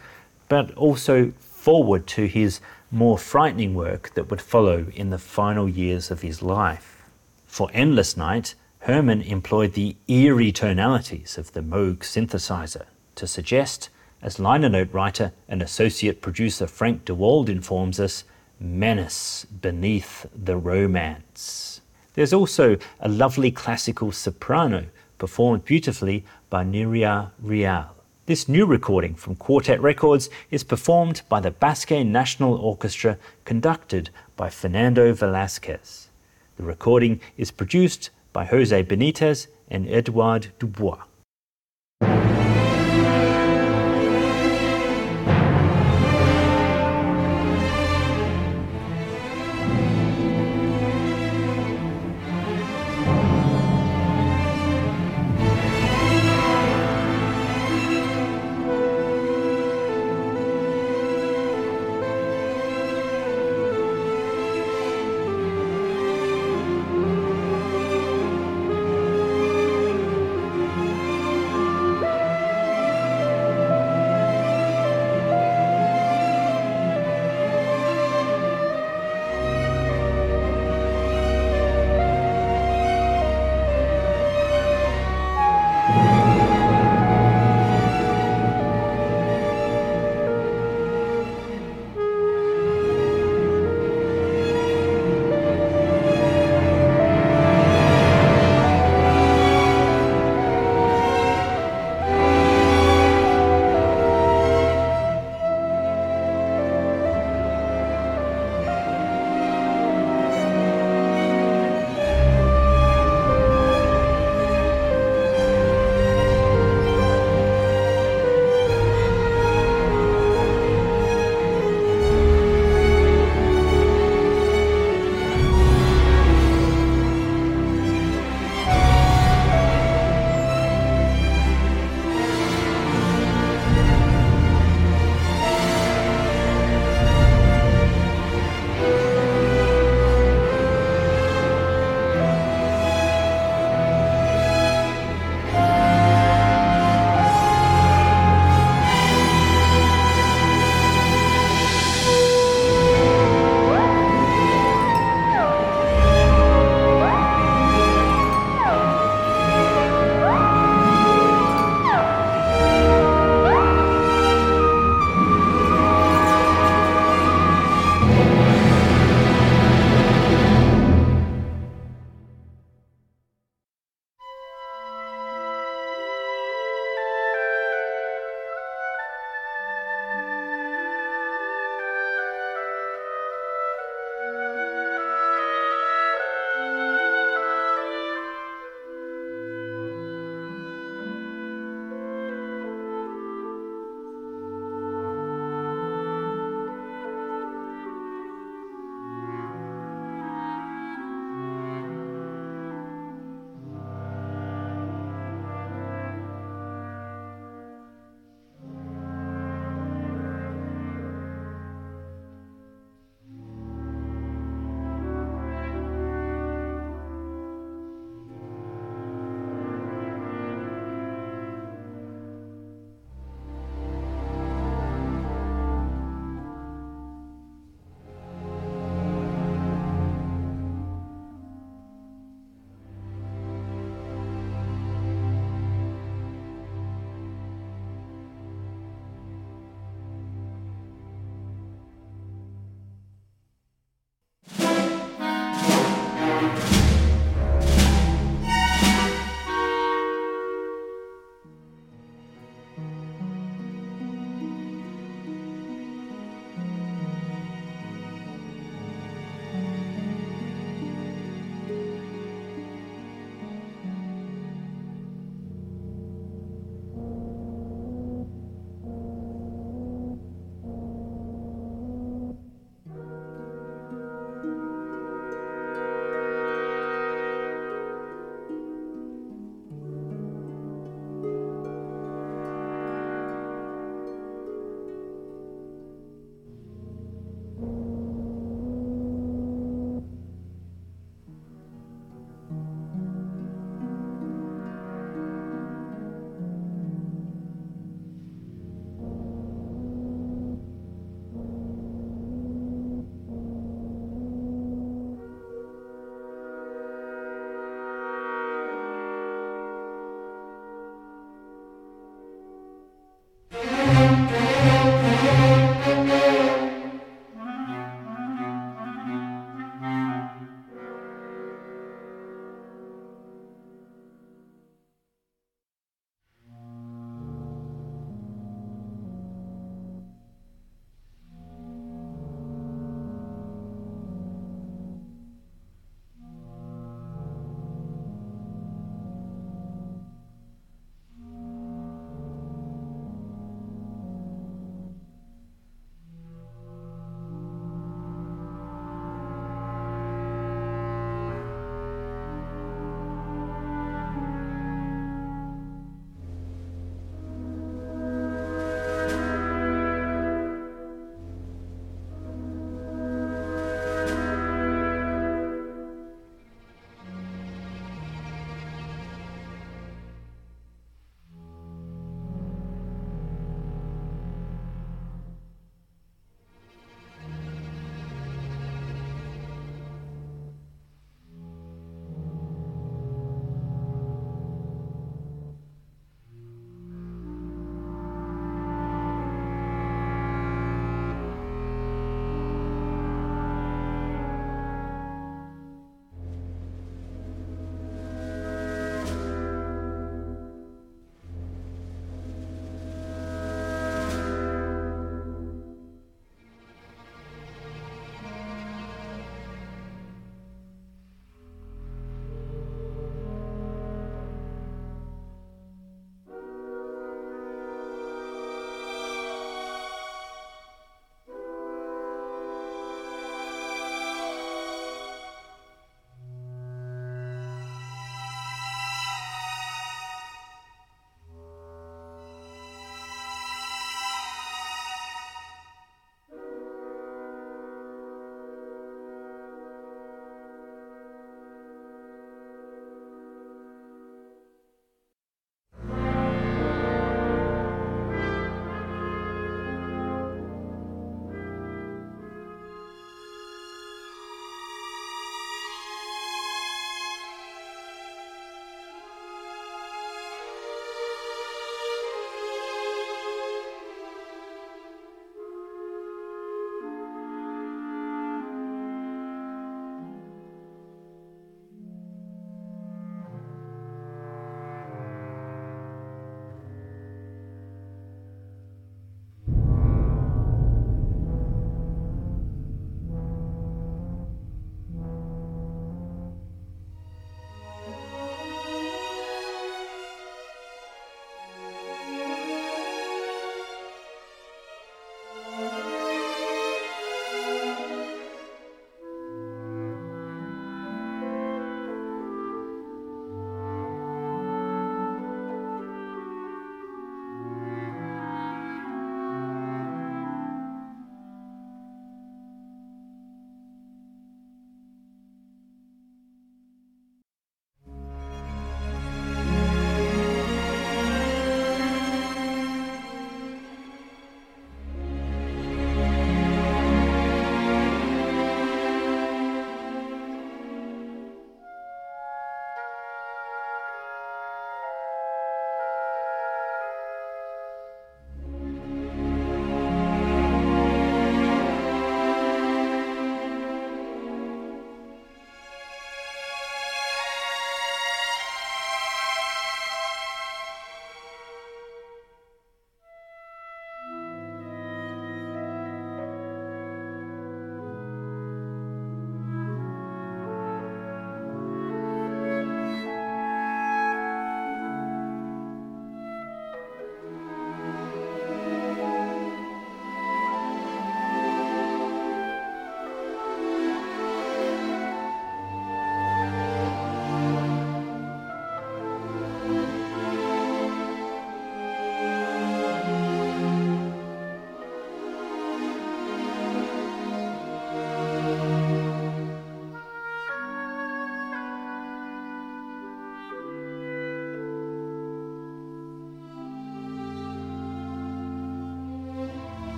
but 0.51 0.75
also 0.75 1.33
forward 1.39 2.07
to 2.09 2.27
his 2.27 2.61
more 2.91 3.19
frightening 3.19 3.75
work 3.75 4.13
that 4.15 4.31
would 4.31 4.41
follow 4.41 4.87
in 4.95 5.11
the 5.11 5.19
final 5.19 5.69
years 5.69 6.11
of 6.11 6.23
his 6.23 6.43
life. 6.43 7.03
For 7.47 7.71
Endless 7.73 8.17
Night, 8.17 8.55
Herrmann 8.81 9.23
employed 9.23 9.75
the 9.75 9.97
eerie 10.09 10.53
tonalities 10.53 11.37
of 11.37 11.53
the 11.53 11.61
Moog 11.61 11.99
synthesizer 11.99 12.87
to 13.15 13.27
suggest, 13.27 13.91
as 14.23 14.39
liner 14.39 14.69
note 14.69 14.93
writer 14.93 15.33
and 15.49 15.63
associate 15.63 16.23
producer 16.23 16.67
Frank 16.67 17.05
DeWald 17.05 17.49
informs 17.49 18.01
us, 18.01 18.25
menace 18.59 19.45
beneath 19.45 20.27
the 20.35 20.57
romance. 20.57 21.81
There's 22.15 22.33
also 22.33 22.77
a 23.01 23.09
lovely 23.09 23.51
classical 23.51 24.13
soprano 24.13 24.87
performed 25.19 25.65
beautifully 25.65 26.25
by 26.49 26.65
Nuria 26.65 27.31
Real. 27.41 27.95
This 28.31 28.49
new 28.49 28.65
recording 28.65 29.17
from 29.17 29.35
Quartet 29.35 29.83
Records 29.83 30.31
is 30.53 30.63
performed 30.63 31.23
by 31.29 31.41
the 31.41 31.51
Basque 31.51 31.91
National 31.91 32.55
Orchestra, 32.55 33.19
conducted 33.45 34.11
by 34.37 34.49
Fernando 34.49 35.13
Velasquez. 35.13 36.11
The 36.57 36.63
recording 36.63 37.21
is 37.37 37.51
produced 37.51 38.11
by 38.33 38.45
Jose 38.45 38.85
Benitez 38.85 39.49
and 39.69 39.89
Edouard 39.89 40.53
Dubois. 40.61 41.01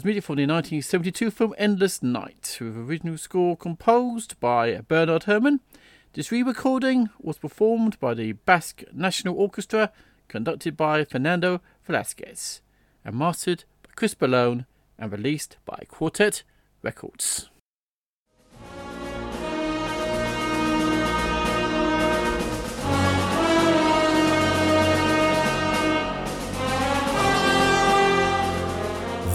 Was 0.00 0.04
music 0.06 0.24
from 0.24 0.36
the 0.36 0.46
1972 0.46 1.30
film 1.30 1.54
Endless 1.58 2.02
Night, 2.02 2.56
with 2.58 2.74
original 2.74 3.18
score 3.18 3.54
composed 3.54 4.40
by 4.40 4.80
Bernard 4.88 5.24
Herrmann. 5.24 5.60
This 6.14 6.32
re 6.32 6.42
recording 6.42 7.10
was 7.20 7.36
performed 7.36 8.00
by 8.00 8.14
the 8.14 8.32
Basque 8.32 8.82
National 8.94 9.36
Orchestra, 9.36 9.92
conducted 10.26 10.74
by 10.74 11.04
Fernando 11.04 11.60
Velasquez, 11.86 12.62
and 13.04 13.14
mastered 13.14 13.64
by 13.82 13.90
Chris 13.94 14.16
Malone 14.18 14.64
and 14.98 15.12
released 15.12 15.58
by 15.66 15.84
Quartet 15.90 16.44
Records. 16.80 17.50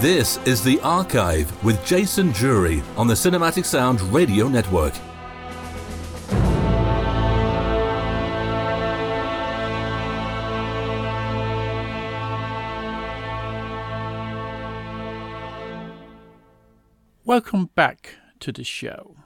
This 0.00 0.38
is 0.44 0.62
The 0.62 0.78
Archive 0.82 1.64
with 1.64 1.82
Jason 1.86 2.30
Drury 2.30 2.82
on 2.98 3.06
the 3.06 3.14
Cinematic 3.14 3.64
Sound 3.64 3.98
Radio 4.12 4.46
Network. 4.46 4.92
Welcome 17.24 17.70
back 17.74 18.16
to 18.40 18.52
the 18.52 18.64
show. 18.64 19.16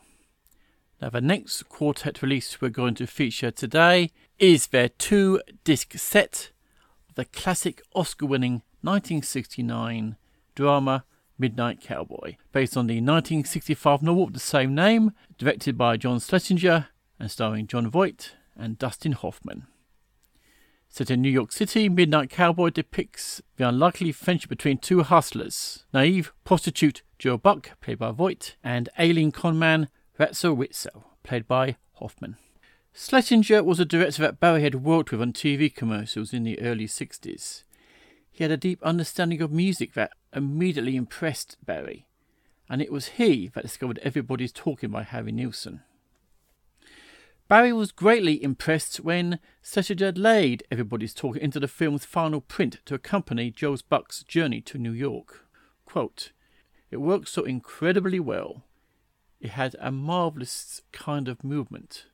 Now, 1.02 1.10
the 1.10 1.20
next 1.20 1.68
quartet 1.68 2.22
release 2.22 2.60
we're 2.60 2.68
going 2.68 2.94
to 2.94 3.08
feature 3.08 3.50
today 3.50 4.12
is 4.38 4.68
their 4.68 4.88
two 4.88 5.40
disc 5.64 5.98
set 5.98 6.52
of 7.08 7.16
the 7.16 7.24
classic 7.24 7.82
Oscar 7.92 8.26
winning 8.26 8.62
1969 8.82 10.16
drama 10.60 11.04
Midnight 11.38 11.80
Cowboy, 11.80 12.36
based 12.52 12.76
on 12.76 12.86
the 12.86 12.96
1965 12.96 14.02
novel 14.02 14.24
of 14.24 14.34
the 14.34 14.38
same 14.38 14.74
name, 14.74 15.12
directed 15.38 15.78
by 15.78 15.96
John 15.96 16.20
Schlesinger 16.20 16.88
and 17.18 17.30
starring 17.30 17.66
Jon 17.66 17.88
Voight 17.88 18.32
and 18.54 18.76
Dustin 18.76 19.12
Hoffman. 19.12 19.66
Set 20.90 21.10
in 21.10 21.22
New 21.22 21.30
York 21.30 21.50
City, 21.50 21.88
Midnight 21.88 22.28
Cowboy 22.28 22.68
depicts 22.68 23.40
the 23.56 23.66
unlikely 23.66 24.12
friendship 24.12 24.50
between 24.50 24.76
two 24.76 25.02
hustlers, 25.02 25.86
naive 25.94 26.30
prostitute 26.44 27.00
Joe 27.18 27.38
Buck, 27.38 27.80
played 27.80 28.00
by 28.00 28.10
Voight, 28.10 28.56
and 28.62 28.90
ailing 28.98 29.32
conman 29.32 29.88
Ratso 30.18 30.54
Rizzo, 30.54 31.06
played 31.22 31.48
by 31.48 31.76
Hoffman. 31.94 32.36
Schlesinger 32.92 33.64
was 33.64 33.80
a 33.80 33.86
director 33.86 34.20
that 34.20 34.40
Barry 34.40 34.60
had 34.60 34.84
worked 34.84 35.10
with 35.10 35.22
on 35.22 35.32
TV 35.32 35.74
commercials 35.74 36.34
in 36.34 36.42
the 36.42 36.60
early 36.60 36.86
60s. 36.86 37.62
He 38.30 38.44
had 38.44 38.50
a 38.50 38.58
deep 38.58 38.82
understanding 38.82 39.40
of 39.40 39.50
music 39.50 39.94
that 39.94 40.12
immediately 40.32 40.96
impressed 40.96 41.56
Barry, 41.64 42.06
and 42.68 42.80
it 42.80 42.92
was 42.92 43.08
he 43.08 43.48
that 43.48 43.62
discovered 43.62 43.98
Everybody's 44.02 44.52
Talking 44.52 44.90
by 44.90 45.02
Harry 45.02 45.32
Nilsson. 45.32 45.82
Barry 47.48 47.72
was 47.72 47.90
greatly 47.90 48.42
impressed 48.42 48.98
when 48.98 49.40
Schlesinger 49.60 50.12
laid 50.12 50.62
Everybody's 50.70 51.12
Talking 51.12 51.42
into 51.42 51.58
the 51.58 51.66
film's 51.66 52.04
final 52.04 52.40
print 52.40 52.78
to 52.84 52.94
accompany 52.94 53.50
Joe 53.50 53.76
Buck's 53.88 54.22
journey 54.22 54.60
to 54.60 54.78
New 54.78 54.92
York. 54.92 55.48
Quote, 55.84 56.30
it 56.90 56.98
worked 56.98 57.28
so 57.28 57.42
incredibly 57.42 58.20
well. 58.20 58.62
It 59.40 59.50
had 59.50 59.74
a 59.80 59.90
marvellous 59.90 60.82
kind 60.92 61.26
of 61.26 61.42
movement. 61.42 62.06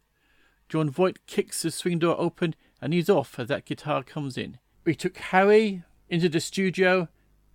Jon 0.69 0.91
Voight 0.91 1.27
kicks 1.27 1.63
the 1.63 1.71
swing 1.71 1.99
door 1.99 2.17
open 2.19 2.55
and 2.81 2.93
he's 2.93 3.11
off 3.11 3.39
as 3.39 3.49
that 3.49 3.65
guitar 3.65 4.03
comes 4.03 4.39
in. 4.39 4.59
We 4.85 4.95
took 4.95 5.17
Harry 5.19 5.83
into 6.09 6.29
the 6.29 6.41
studio 6.41 7.09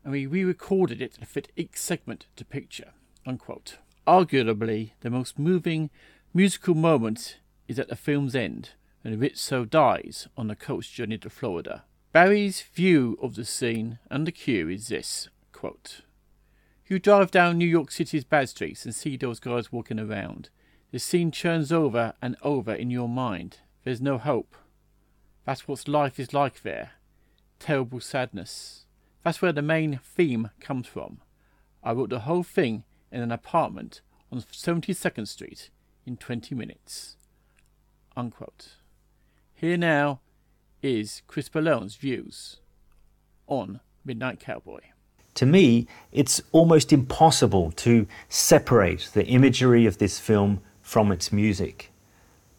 and 0.03 0.11
we 0.11 0.25
re-recorded 0.25 1.01
it 1.01 1.13
to 1.15 1.25
fit 1.25 1.51
each 1.55 1.75
segment 1.75 2.25
to 2.35 2.45
picture. 2.45 2.91
Unquote. 3.25 3.77
Arguably, 4.07 4.91
the 5.01 5.09
most 5.09 5.37
moving 5.37 5.89
musical 6.33 6.73
moment 6.73 7.37
is 7.67 7.77
at 7.77 7.87
the 7.87 7.95
film's 7.95 8.35
end, 8.35 8.71
when 9.01 9.19
Rizzo 9.19 9.65
dies 9.65 10.27
on 10.35 10.47
the 10.47 10.55
coach 10.55 10.93
journey 10.93 11.17
to 11.19 11.29
Florida. 11.29 11.83
Barry's 12.11 12.61
view 12.61 13.17
of 13.21 13.35
the 13.35 13.45
scene 13.45 13.99
and 14.09 14.27
the 14.27 14.31
cue 14.31 14.67
is 14.67 14.87
this 14.87 15.29
quote, 15.53 16.01
You 16.87 16.99
drive 16.99 17.31
down 17.31 17.57
New 17.57 17.67
York 17.67 17.91
City's 17.91 18.23
bad 18.23 18.49
streets 18.49 18.83
and 18.83 18.95
see 18.95 19.15
those 19.15 19.39
guys 19.39 19.71
walking 19.71 19.99
around. 19.99 20.49
The 20.91 20.99
scene 20.99 21.31
churns 21.31 21.71
over 21.71 22.13
and 22.21 22.35
over 22.41 22.73
in 22.73 22.89
your 22.89 23.07
mind. 23.07 23.59
There's 23.83 24.01
no 24.01 24.17
hope. 24.17 24.55
That's 25.45 25.67
what 25.67 25.87
life 25.87 26.19
is 26.19 26.33
like 26.33 26.63
there. 26.63 26.91
Terrible 27.59 28.01
sadness. 28.01 28.85
That's 29.23 29.41
where 29.41 29.53
the 29.53 29.61
main 29.61 29.99
theme 30.03 30.49
comes 30.59 30.87
from. 30.87 31.19
I 31.83 31.93
wrote 31.93 32.09
the 32.09 32.21
whole 32.21 32.43
thing 32.43 32.83
in 33.11 33.21
an 33.21 33.31
apartment 33.31 34.01
on 34.31 34.41
72nd 34.41 35.27
Street 35.27 35.69
in 36.05 36.17
20 36.17 36.55
minutes. 36.55 37.17
Unquote. 38.15 38.75
Here 39.53 39.77
now 39.77 40.21
is 40.81 41.21
Chris 41.27 41.49
Malone's 41.53 41.95
views 41.95 42.57
on 43.47 43.79
Midnight 44.03 44.39
Cowboy. 44.39 44.79
To 45.35 45.45
me, 45.45 45.87
it's 46.11 46.41
almost 46.51 46.91
impossible 46.91 47.71
to 47.73 48.07
separate 48.27 49.09
the 49.13 49.25
imagery 49.27 49.85
of 49.85 49.97
this 49.97 50.19
film 50.19 50.61
from 50.81 51.11
its 51.11 51.31
music. 51.31 51.91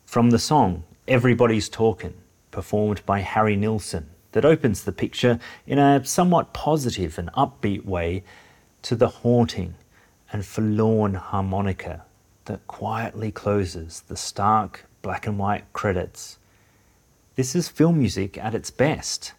From 0.04 0.30
the 0.30 0.38
song 0.38 0.84
Everybody's 1.08 1.68
Talkin', 1.68 2.14
performed 2.50 3.04
by 3.04 3.20
Harry 3.20 3.56
Nilsson, 3.56 4.08
that 4.32 4.44
opens 4.44 4.84
the 4.84 4.92
picture 4.92 5.38
in 5.66 5.78
a 5.78 6.04
somewhat 6.04 6.52
positive 6.52 7.18
and 7.18 7.32
upbeat 7.32 7.84
way 7.84 8.24
to 8.82 8.96
the 8.96 9.08
haunting 9.08 9.74
and 10.32 10.44
forlorn 10.44 11.14
harmonica 11.14 12.04
that 12.46 12.66
quietly 12.66 13.30
closes 13.30 14.02
the 14.08 14.16
stark 14.16 14.86
black 15.02 15.26
and 15.26 15.38
white 15.38 15.70
credits. 15.72 16.38
This 17.34 17.54
is 17.54 17.68
film 17.68 17.98
music 17.98 18.36
at 18.38 18.54
its 18.54 18.70
best. 18.70 19.32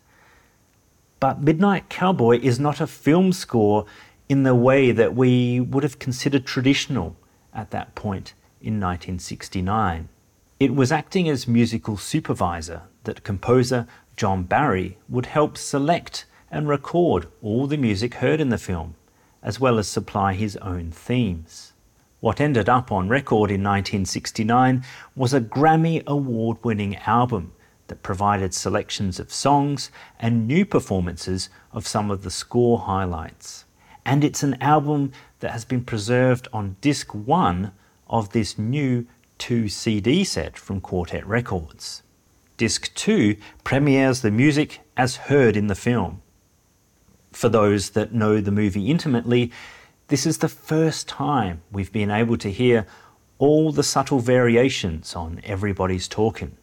But 1.19 1.41
Midnight 1.41 1.89
Cowboy 1.89 2.39
is 2.41 2.59
not 2.59 2.81
a 2.81 2.87
film 2.87 3.31
score 3.33 3.85
in 4.27 4.43
the 4.43 4.55
way 4.55 4.91
that 4.91 5.15
we 5.15 5.59
would 5.59 5.83
have 5.83 5.99
considered 5.99 6.45
traditional 6.45 7.15
at 7.53 7.71
that 7.71 7.95
point 7.95 8.33
in 8.61 8.79
1969. 8.79 10.09
It 10.59 10.75
was 10.75 10.91
acting 10.91 11.29
as 11.29 11.47
musical 11.47 11.97
supervisor 11.97 12.83
that 13.03 13.23
composer 13.23 13.87
John 14.15 14.43
Barry 14.43 14.97
would 15.09 15.25
help 15.25 15.57
select 15.57 16.25
and 16.51 16.67
record 16.67 17.27
all 17.41 17.65
the 17.65 17.77
music 17.77 18.15
heard 18.15 18.39
in 18.39 18.49
the 18.49 18.57
film, 18.57 18.95
as 19.41 19.59
well 19.59 19.79
as 19.79 19.87
supply 19.87 20.33
his 20.33 20.55
own 20.57 20.91
themes. 20.91 21.73
What 22.19 22.39
ended 22.39 22.69
up 22.69 22.91
on 22.91 23.09
record 23.09 23.49
in 23.49 23.63
1969 23.63 24.85
was 25.15 25.33
a 25.33 25.41
Grammy 25.41 26.05
Award 26.05 26.57
winning 26.63 26.95
album 26.97 27.53
that 27.87 28.03
provided 28.03 28.53
selections 28.53 29.19
of 29.19 29.33
songs 29.33 29.89
and 30.19 30.47
new 30.47 30.65
performances 30.65 31.49
of 31.71 31.87
some 31.87 32.11
of 32.11 32.21
the 32.21 32.31
score 32.31 32.79
highlights. 32.79 33.65
And 34.05 34.23
it's 34.23 34.43
an 34.43 34.61
album 34.61 35.11
that 35.39 35.51
has 35.51 35.65
been 35.65 35.83
preserved 35.83 36.47
on 36.53 36.77
disc 36.81 37.13
one 37.13 37.71
of 38.07 38.29
this 38.29 38.57
new 38.57 39.07
2 39.39 39.67
CD 39.67 40.23
set 40.23 40.57
from 40.57 40.79
Quartet 40.79 41.25
Records. 41.25 42.02
Disc 42.63 42.95
2 42.95 43.35
premieres 43.65 44.21
the 44.21 44.31
music 44.31 44.79
as 44.95 45.27
heard 45.27 45.57
in 45.57 45.67
the 45.67 45.75
film. 45.75 46.21
For 47.33 47.49
those 47.49 47.89
that 47.89 48.13
know 48.13 48.39
the 48.39 48.51
movie 48.51 48.89
intimately, 48.89 49.51
this 50.07 50.25
is 50.25 50.37
the 50.37 50.47
first 50.47 51.05
time 51.05 51.61
we've 51.73 51.91
been 51.91 52.09
able 52.09 52.37
to 52.37 52.49
hear 52.49 52.87
all 53.37 53.73
the 53.73 53.83
subtle 53.83 54.19
variations 54.19 55.13
on 55.13 55.41
Everybody's 55.43 56.07
Talking, 56.07 56.55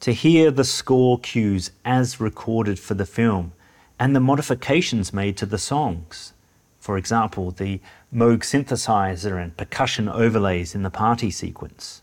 to 0.00 0.12
hear 0.12 0.50
the 0.50 0.64
score 0.64 1.18
cues 1.18 1.70
as 1.82 2.20
recorded 2.20 2.78
for 2.78 2.92
the 2.92 3.06
film, 3.06 3.52
and 3.98 4.14
the 4.14 4.20
modifications 4.20 5.14
made 5.14 5.38
to 5.38 5.46
the 5.46 5.56
songs. 5.56 6.34
For 6.78 6.98
example, 6.98 7.52
the 7.52 7.80
Moog 8.14 8.40
synthesizer 8.40 9.42
and 9.42 9.56
percussion 9.56 10.10
overlays 10.10 10.74
in 10.74 10.82
the 10.82 10.90
party 10.90 11.30
sequence. 11.30 12.02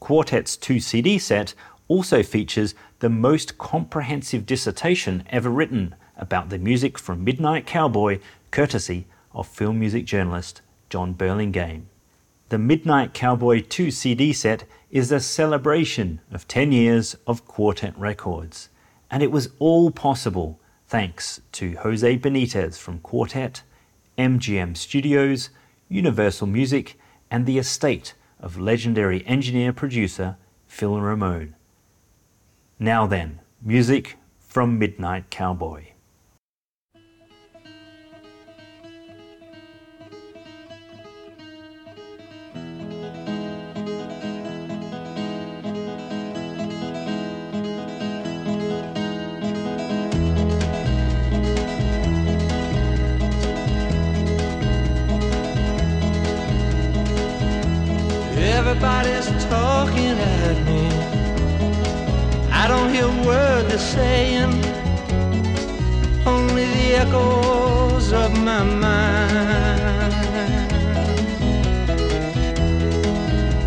Quartet's 0.00 0.56
2 0.56 0.80
CD 0.80 1.18
set 1.18 1.52
also 1.90 2.22
features 2.22 2.72
the 3.00 3.10
most 3.10 3.58
comprehensive 3.58 4.46
dissertation 4.46 5.24
ever 5.28 5.50
written 5.50 5.92
about 6.16 6.48
the 6.48 6.58
music 6.58 6.96
from 6.96 7.24
Midnight 7.24 7.66
Cowboy, 7.66 8.20
courtesy 8.52 9.08
of 9.32 9.48
film 9.48 9.80
music 9.80 10.04
journalist 10.04 10.62
Jon 10.88 11.14
Burlingame. 11.14 11.88
The 12.48 12.58
Midnight 12.58 13.12
Cowboy 13.12 13.62
2 13.62 13.90
CD 13.90 14.32
set 14.32 14.64
is 14.92 15.10
a 15.10 15.18
celebration 15.18 16.20
of 16.30 16.46
10 16.46 16.70
years 16.70 17.16
of 17.26 17.44
Quartet 17.44 17.98
Records, 17.98 18.68
and 19.10 19.20
it 19.20 19.32
was 19.32 19.48
all 19.58 19.90
possible 19.90 20.60
thanks 20.86 21.40
to 21.52 21.74
Jose 21.78 22.18
Benitez 22.18 22.78
from 22.78 23.00
Quartet, 23.00 23.64
MGM 24.16 24.76
Studios, 24.76 25.50
Universal 25.88 26.46
Music, 26.46 26.96
and 27.32 27.46
the 27.46 27.58
estate 27.58 28.14
of 28.38 28.60
legendary 28.60 29.26
engineer 29.26 29.72
producer 29.72 30.36
Phil 30.68 31.00
Ramone. 31.00 31.56
Now 32.82 33.06
then, 33.06 33.40
music 33.60 34.16
from 34.38 34.78
Midnight 34.78 35.28
Cowboy. 35.28 35.88
Everybody's 58.38 59.26
talking 59.44 60.18
at 60.18 60.64
me. 60.64 60.89
I 62.70 62.72
don't 62.76 62.94
hear 62.94 63.06
a 63.06 63.26
word 63.26 63.68
they're 63.68 63.78
saying, 63.78 64.52
only 66.24 66.66
the 66.66 66.94
echoes 67.02 68.12
of 68.12 68.30
my 68.44 68.62
mind. 68.62 69.82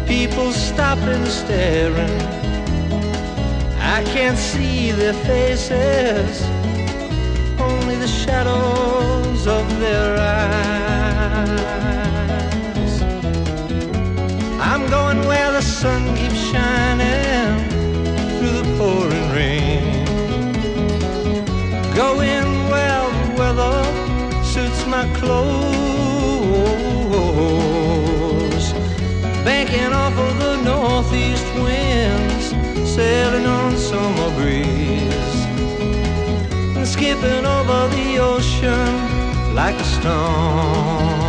People 0.08 0.54
stopping, 0.54 1.26
staring. 1.26 2.22
I 3.78 4.04
can't 4.06 4.38
see 4.38 4.92
their 4.92 5.14
faces, 5.26 6.42
only 7.60 7.98
the 7.98 8.08
shadows 8.08 9.48
of 9.48 9.80
their 9.82 10.18
eyes. 10.18 10.54
I'm 14.62 14.90
going 14.90 15.28
where 15.28 15.52
the 15.52 15.62
sun 15.62 16.16
keeps 16.16 16.40
shining 16.54 17.73
pouring 18.78 19.30
rain. 19.32 20.06
Going 21.96 22.48
where 22.72 23.06
the 23.18 23.28
weather 23.40 23.78
suits 24.44 24.86
my 24.88 25.06
clothes. 25.20 25.54
Banking 29.44 29.94
off 29.94 30.18
of 30.18 30.34
the 30.40 30.56
northeast 30.64 31.48
winds, 31.64 32.46
sailing 32.96 33.46
on 33.46 33.78
summer 33.78 34.30
breeze. 34.38 35.38
And 36.78 36.88
skipping 36.88 37.46
over 37.46 37.88
the 37.96 38.20
ocean 38.20 38.92
like 39.56 39.76
a 39.76 39.84
stone. 39.84 41.23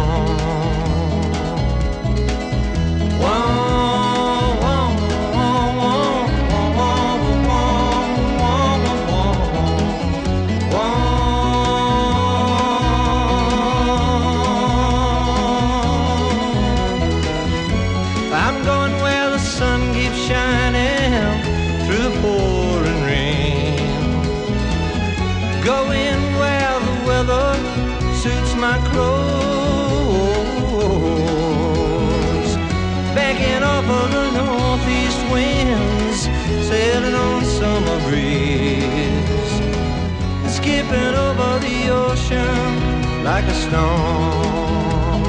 Like 43.24 43.46
a 43.46 43.54
stone. 43.54 45.24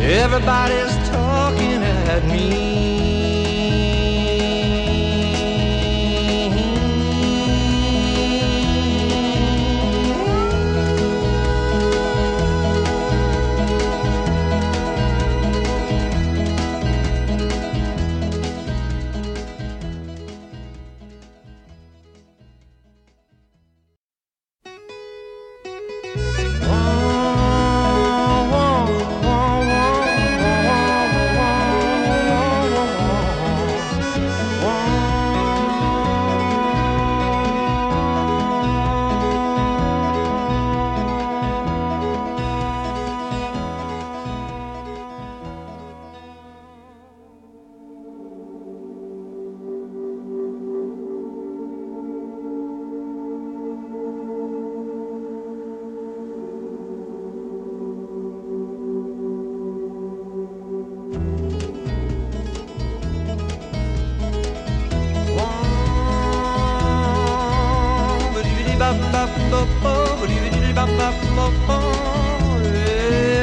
Everybody's 0.00 0.96
talking 1.10 1.82
at 1.82 2.24
me. 2.24 2.69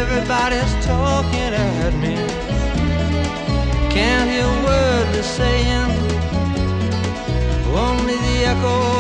Everybody's 0.02 0.74
talking 0.86 1.54
at 1.54 1.94
me. 2.04 2.16
Can't 3.90 4.30
hear 4.30 4.46
a 4.46 4.64
word 4.66 5.06
they're 5.14 5.24
saying. 5.24 5.92
Only 7.76 8.16
the 8.16 8.46
echoes 8.46 8.97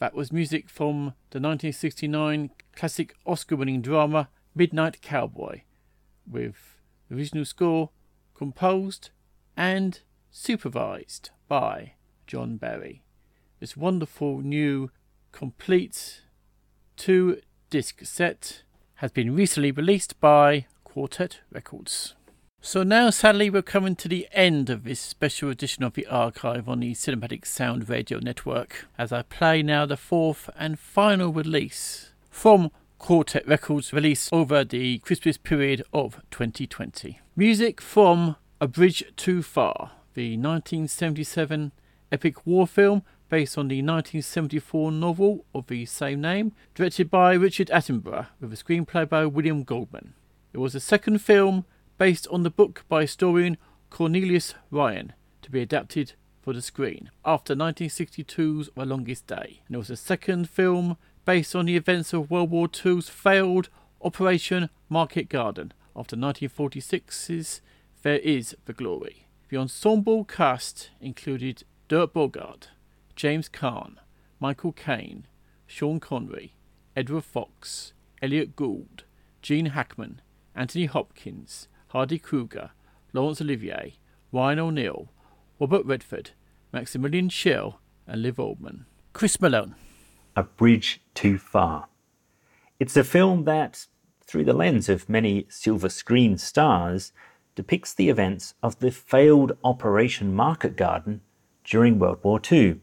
That 0.00 0.14
was 0.14 0.32
music 0.32 0.70
from 0.70 1.12
the 1.28 1.38
1969 1.38 2.52
classic 2.74 3.14
Oscar 3.26 3.54
winning 3.54 3.82
drama 3.82 4.30
Midnight 4.54 5.02
Cowboy, 5.02 5.60
with 6.26 6.78
the 7.06 7.16
original 7.16 7.44
score 7.44 7.90
composed 8.34 9.10
and 9.58 10.00
supervised 10.30 11.28
by 11.48 11.92
John 12.26 12.56
Barry. 12.56 13.02
This 13.58 13.76
wonderful 13.76 14.40
new 14.40 14.90
complete 15.32 16.22
two 16.96 17.42
disc 17.68 18.02
set 18.06 18.62
has 18.96 19.12
been 19.12 19.34
recently 19.34 19.70
released 19.70 20.18
by 20.18 20.64
Quartet 20.82 21.40
Records. 21.52 22.14
So 22.62 22.82
now, 22.82 23.08
sadly, 23.08 23.48
we're 23.48 23.62
coming 23.62 23.96
to 23.96 24.06
the 24.06 24.28
end 24.32 24.68
of 24.68 24.84
this 24.84 25.00
special 25.00 25.48
edition 25.48 25.82
of 25.82 25.94
the 25.94 26.06
archive 26.06 26.68
on 26.68 26.80
the 26.80 26.92
Cinematic 26.92 27.46
Sound 27.46 27.88
Radio 27.88 28.18
Network 28.18 28.86
as 28.98 29.12
I 29.12 29.22
play 29.22 29.62
now 29.62 29.86
the 29.86 29.96
fourth 29.96 30.50
and 30.58 30.78
final 30.78 31.32
release 31.32 32.10
from 32.28 32.70
Quartet 32.98 33.48
Records 33.48 33.94
released 33.94 34.30
over 34.30 34.62
the 34.62 34.98
Christmas 34.98 35.38
period 35.38 35.82
of 35.94 36.20
2020. 36.30 37.18
Music 37.34 37.80
from 37.80 38.36
A 38.60 38.68
Bridge 38.68 39.04
Too 39.16 39.42
Far, 39.42 39.92
the 40.12 40.36
1977 40.36 41.72
epic 42.12 42.46
war 42.46 42.66
film 42.66 43.02
based 43.30 43.56
on 43.56 43.68
the 43.68 43.76
1974 43.76 44.92
novel 44.92 45.46
of 45.54 45.66
the 45.68 45.86
same 45.86 46.20
name, 46.20 46.52
directed 46.74 47.10
by 47.10 47.32
Richard 47.32 47.68
Attenborough 47.68 48.26
with 48.38 48.52
a 48.52 48.56
screenplay 48.56 49.08
by 49.08 49.24
William 49.24 49.62
Goldman. 49.62 50.12
It 50.52 50.58
was 50.58 50.74
the 50.74 50.80
second 50.80 51.22
film 51.22 51.64
based 52.00 52.26
on 52.28 52.44
the 52.44 52.50
book 52.50 52.82
by 52.88 53.02
historian 53.02 53.58
Cornelius 53.90 54.54
Ryan 54.70 55.12
to 55.42 55.50
be 55.50 55.60
adapted 55.60 56.14
for 56.40 56.54
the 56.54 56.62
screen 56.62 57.10
after 57.26 57.54
1962's 57.54 58.70
The 58.74 58.86
Longest 58.86 59.26
Day. 59.26 59.60
And 59.66 59.74
it 59.74 59.76
was 59.76 59.88
the 59.88 59.98
second 59.98 60.48
film 60.48 60.96
based 61.26 61.54
on 61.54 61.66
the 61.66 61.76
events 61.76 62.14
of 62.14 62.30
World 62.30 62.50
War 62.50 62.70
II's 62.72 63.10
failed 63.10 63.68
Operation 64.00 64.70
Market 64.88 65.28
Garden 65.28 65.74
after 65.94 66.16
1946's 66.16 67.60
Theirs 68.02 68.22
Is 68.24 68.56
the 68.64 68.72
Glory. 68.72 69.26
The 69.50 69.58
ensemble 69.58 70.24
cast 70.24 70.88
included 71.02 71.64
Dirk 71.88 72.14
Bogarde, 72.14 72.68
James 73.14 73.50
Caan, 73.50 73.96
Michael 74.38 74.72
Caine, 74.72 75.26
Sean 75.66 76.00
Connery, 76.00 76.54
Edward 76.96 77.24
Fox, 77.24 77.92
Elliott 78.22 78.56
Gould, 78.56 79.04
Gene 79.42 79.66
Hackman, 79.66 80.22
Anthony 80.54 80.86
Hopkins, 80.86 81.68
Hardy 81.90 82.20
Kruger, 82.20 82.70
Laurence 83.12 83.40
Olivier, 83.40 83.94
Ryan 84.30 84.60
O'Neal, 84.60 85.08
Robert 85.58 85.84
Redford, 85.84 86.30
Maximilian 86.72 87.28
Schell, 87.28 87.80
and 88.06 88.22
Liv 88.22 88.36
Ullmann. 88.36 88.84
Chris 89.12 89.40
Malone. 89.40 89.74
A 90.36 90.44
Bridge 90.44 91.00
Too 91.14 91.36
Far. 91.36 91.88
It's 92.78 92.96
a 92.96 93.02
film 93.02 93.42
that, 93.42 93.86
through 94.24 94.44
the 94.44 94.52
lens 94.52 94.88
of 94.88 95.08
many 95.08 95.46
silver 95.48 95.88
screen 95.88 96.38
stars, 96.38 97.12
depicts 97.56 97.92
the 97.92 98.08
events 98.08 98.54
of 98.62 98.78
the 98.78 98.92
failed 98.92 99.58
Operation 99.64 100.32
Market 100.32 100.76
Garden 100.76 101.22
during 101.64 101.98
World 101.98 102.20
War 102.22 102.40
II. 102.52 102.78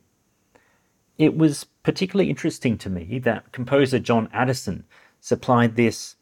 It 1.18 1.38
was 1.38 1.64
particularly 1.82 2.30
interesting 2.30 2.78
to 2.80 2.90
me 2.90 3.20
that 3.20 3.54
composer 3.54 4.00
John 4.00 4.28
Addison 4.34 4.84
supplied 5.22 5.78
this 5.78 6.17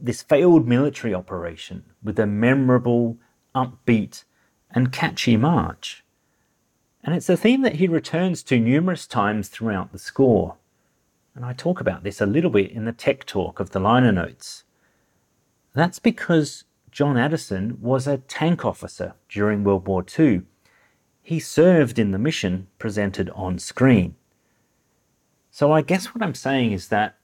this 0.00 0.22
failed 0.22 0.66
military 0.66 1.14
operation 1.14 1.84
with 2.02 2.18
a 2.18 2.26
memorable, 2.26 3.18
upbeat, 3.54 4.24
and 4.70 4.92
catchy 4.92 5.36
march. 5.36 6.04
And 7.02 7.14
it's 7.14 7.28
a 7.28 7.36
theme 7.36 7.62
that 7.62 7.76
he 7.76 7.86
returns 7.86 8.42
to 8.44 8.58
numerous 8.58 9.06
times 9.06 9.48
throughout 9.48 9.92
the 9.92 9.98
score. 9.98 10.56
And 11.34 11.44
I 11.44 11.52
talk 11.52 11.80
about 11.80 12.02
this 12.02 12.20
a 12.20 12.26
little 12.26 12.50
bit 12.50 12.70
in 12.70 12.84
the 12.84 12.92
tech 12.92 13.24
talk 13.24 13.60
of 13.60 13.70
the 13.70 13.80
liner 13.80 14.12
notes. 14.12 14.64
That's 15.72 15.98
because 15.98 16.64
John 16.90 17.16
Addison 17.16 17.78
was 17.80 18.06
a 18.06 18.18
tank 18.18 18.64
officer 18.64 19.14
during 19.28 19.64
World 19.64 19.86
War 19.86 20.04
II. 20.18 20.42
He 21.22 21.38
served 21.38 21.98
in 21.98 22.10
the 22.10 22.18
mission 22.18 22.66
presented 22.78 23.30
on 23.30 23.58
screen. 23.58 24.16
So 25.50 25.72
I 25.72 25.82
guess 25.82 26.06
what 26.06 26.22
I'm 26.22 26.34
saying 26.34 26.72
is 26.72 26.88
that 26.88 27.16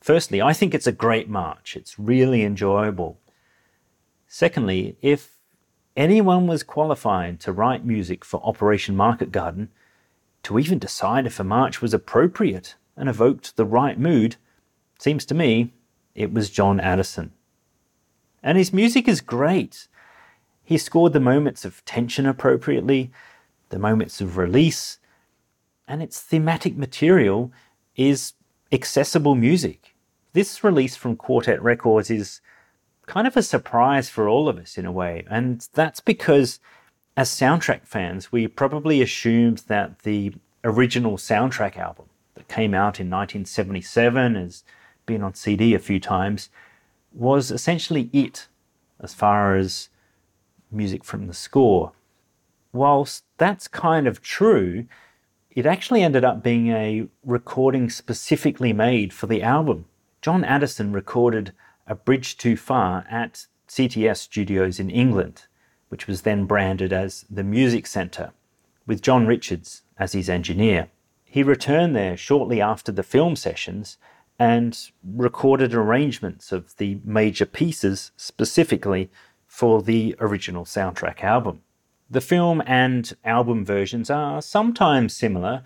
Firstly, 0.00 0.40
I 0.40 0.52
think 0.52 0.74
it's 0.74 0.86
a 0.86 0.92
great 0.92 1.28
march. 1.28 1.76
It's 1.76 1.98
really 1.98 2.42
enjoyable. 2.42 3.18
Secondly, 4.26 4.96
if 5.02 5.36
anyone 5.96 6.46
was 6.46 6.62
qualified 6.62 7.40
to 7.40 7.52
write 7.52 7.84
music 7.84 8.24
for 8.24 8.40
Operation 8.42 8.96
Market 8.96 9.30
Garden, 9.30 9.68
to 10.44 10.58
even 10.58 10.78
decide 10.78 11.26
if 11.26 11.38
a 11.38 11.44
march 11.44 11.82
was 11.82 11.92
appropriate 11.92 12.76
and 12.96 13.08
evoked 13.08 13.56
the 13.56 13.66
right 13.66 13.98
mood, 13.98 14.36
seems 14.98 15.26
to 15.26 15.34
me 15.34 15.72
it 16.14 16.32
was 16.32 16.48
John 16.48 16.80
Addison. 16.80 17.32
And 18.42 18.56
his 18.56 18.72
music 18.72 19.06
is 19.06 19.20
great. 19.20 19.86
He 20.64 20.78
scored 20.78 21.12
the 21.12 21.20
moments 21.20 21.64
of 21.66 21.84
tension 21.84 22.24
appropriately, 22.24 23.10
the 23.68 23.78
moments 23.78 24.20
of 24.20 24.38
release, 24.38 24.98
and 25.86 26.02
its 26.02 26.20
thematic 26.20 26.76
material 26.76 27.52
is 27.96 28.32
accessible 28.72 29.34
music. 29.34 29.89
This 30.32 30.62
release 30.62 30.94
from 30.94 31.16
Quartet 31.16 31.60
Records 31.60 32.10
is 32.10 32.40
kind 33.06 33.26
of 33.26 33.36
a 33.36 33.42
surprise 33.42 34.08
for 34.08 34.28
all 34.28 34.48
of 34.48 34.58
us 34.58 34.78
in 34.78 34.86
a 34.86 34.92
way, 34.92 35.24
and 35.28 35.66
that's 35.72 35.98
because 35.98 36.60
as 37.16 37.28
soundtrack 37.30 37.84
fans, 37.84 38.30
we 38.30 38.46
probably 38.46 39.02
assumed 39.02 39.58
that 39.66 40.00
the 40.00 40.32
original 40.62 41.16
soundtrack 41.16 41.76
album 41.76 42.06
that 42.34 42.46
came 42.46 42.74
out 42.74 43.00
in 43.00 43.10
1977 43.10 44.36
has 44.36 44.62
been 45.04 45.22
on 45.22 45.34
CD 45.34 45.74
a 45.74 45.80
few 45.80 45.98
times 45.98 46.48
was 47.12 47.50
essentially 47.50 48.08
it 48.12 48.46
as 49.00 49.12
far 49.12 49.56
as 49.56 49.88
music 50.70 51.04
from 51.04 51.26
the 51.26 51.34
score. 51.34 51.92
Whilst 52.72 53.24
that's 53.36 53.66
kind 53.66 54.06
of 54.06 54.22
true, 54.22 54.86
it 55.50 55.66
actually 55.66 56.02
ended 56.02 56.24
up 56.24 56.42
being 56.42 56.68
a 56.68 57.08
recording 57.24 57.90
specifically 57.90 58.72
made 58.72 59.12
for 59.12 59.26
the 59.26 59.42
album. 59.42 59.86
John 60.22 60.44
Addison 60.44 60.92
recorded 60.92 61.52
A 61.86 61.94
Bridge 61.94 62.36
Too 62.36 62.54
Far 62.54 63.06
at 63.10 63.46
CTS 63.68 64.18
Studios 64.18 64.78
in 64.78 64.90
England, 64.90 65.46
which 65.88 66.06
was 66.06 66.22
then 66.22 66.44
branded 66.44 66.92
as 66.92 67.24
the 67.30 67.42
Music 67.42 67.86
Centre, 67.86 68.32
with 68.86 69.00
John 69.00 69.26
Richards 69.26 69.82
as 69.98 70.12
his 70.12 70.28
engineer. 70.28 70.88
He 71.24 71.42
returned 71.42 71.96
there 71.96 72.18
shortly 72.18 72.60
after 72.60 72.92
the 72.92 73.02
film 73.02 73.34
sessions 73.34 73.96
and 74.38 74.90
recorded 75.02 75.72
arrangements 75.72 76.52
of 76.52 76.76
the 76.76 76.98
major 77.02 77.46
pieces 77.46 78.10
specifically 78.16 79.10
for 79.46 79.80
the 79.82 80.14
original 80.20 80.66
soundtrack 80.66 81.22
album. 81.22 81.62
The 82.10 82.20
film 82.20 82.62
and 82.66 83.10
album 83.24 83.64
versions 83.64 84.10
are 84.10 84.42
sometimes 84.42 85.16
similar, 85.16 85.62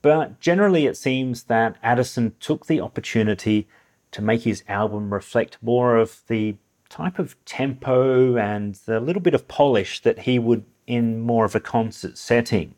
but 0.00 0.40
generally 0.40 0.86
it 0.86 0.96
seems 0.96 1.44
that 1.44 1.76
Addison 1.82 2.34
took 2.40 2.66
the 2.66 2.80
opportunity 2.80 3.68
to 4.12 4.22
make 4.22 4.42
his 4.42 4.64
album 4.68 5.12
reflect 5.12 5.58
more 5.62 5.96
of 5.96 6.22
the 6.26 6.56
type 6.88 7.18
of 7.18 7.36
tempo 7.44 8.36
and 8.36 8.74
the 8.86 9.00
little 9.00 9.22
bit 9.22 9.34
of 9.34 9.48
polish 9.48 10.00
that 10.00 10.20
he 10.20 10.38
would 10.38 10.64
in 10.86 11.20
more 11.20 11.44
of 11.44 11.54
a 11.54 11.60
concert 11.60 12.18
setting. 12.18 12.74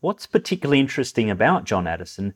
What's 0.00 0.26
particularly 0.26 0.80
interesting 0.80 1.30
about 1.30 1.64
John 1.64 1.86
Addison 1.86 2.34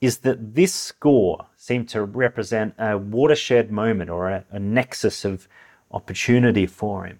is 0.00 0.18
that 0.18 0.54
this 0.54 0.72
score 0.72 1.46
seemed 1.56 1.88
to 1.90 2.02
represent 2.02 2.74
a 2.78 2.96
watershed 2.96 3.70
moment 3.70 4.08
or 4.08 4.30
a, 4.30 4.44
a 4.50 4.58
nexus 4.58 5.24
of 5.24 5.46
opportunity 5.90 6.66
for 6.66 7.04
him. 7.04 7.18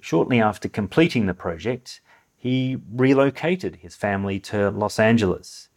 Shortly 0.00 0.40
after 0.40 0.68
completing 0.68 1.26
the 1.26 1.34
project, 1.34 2.00
he 2.36 2.78
relocated 2.92 3.76
his 3.76 3.94
family 3.94 4.40
to 4.40 4.70
Los 4.70 4.98
Angeles. 4.98 5.68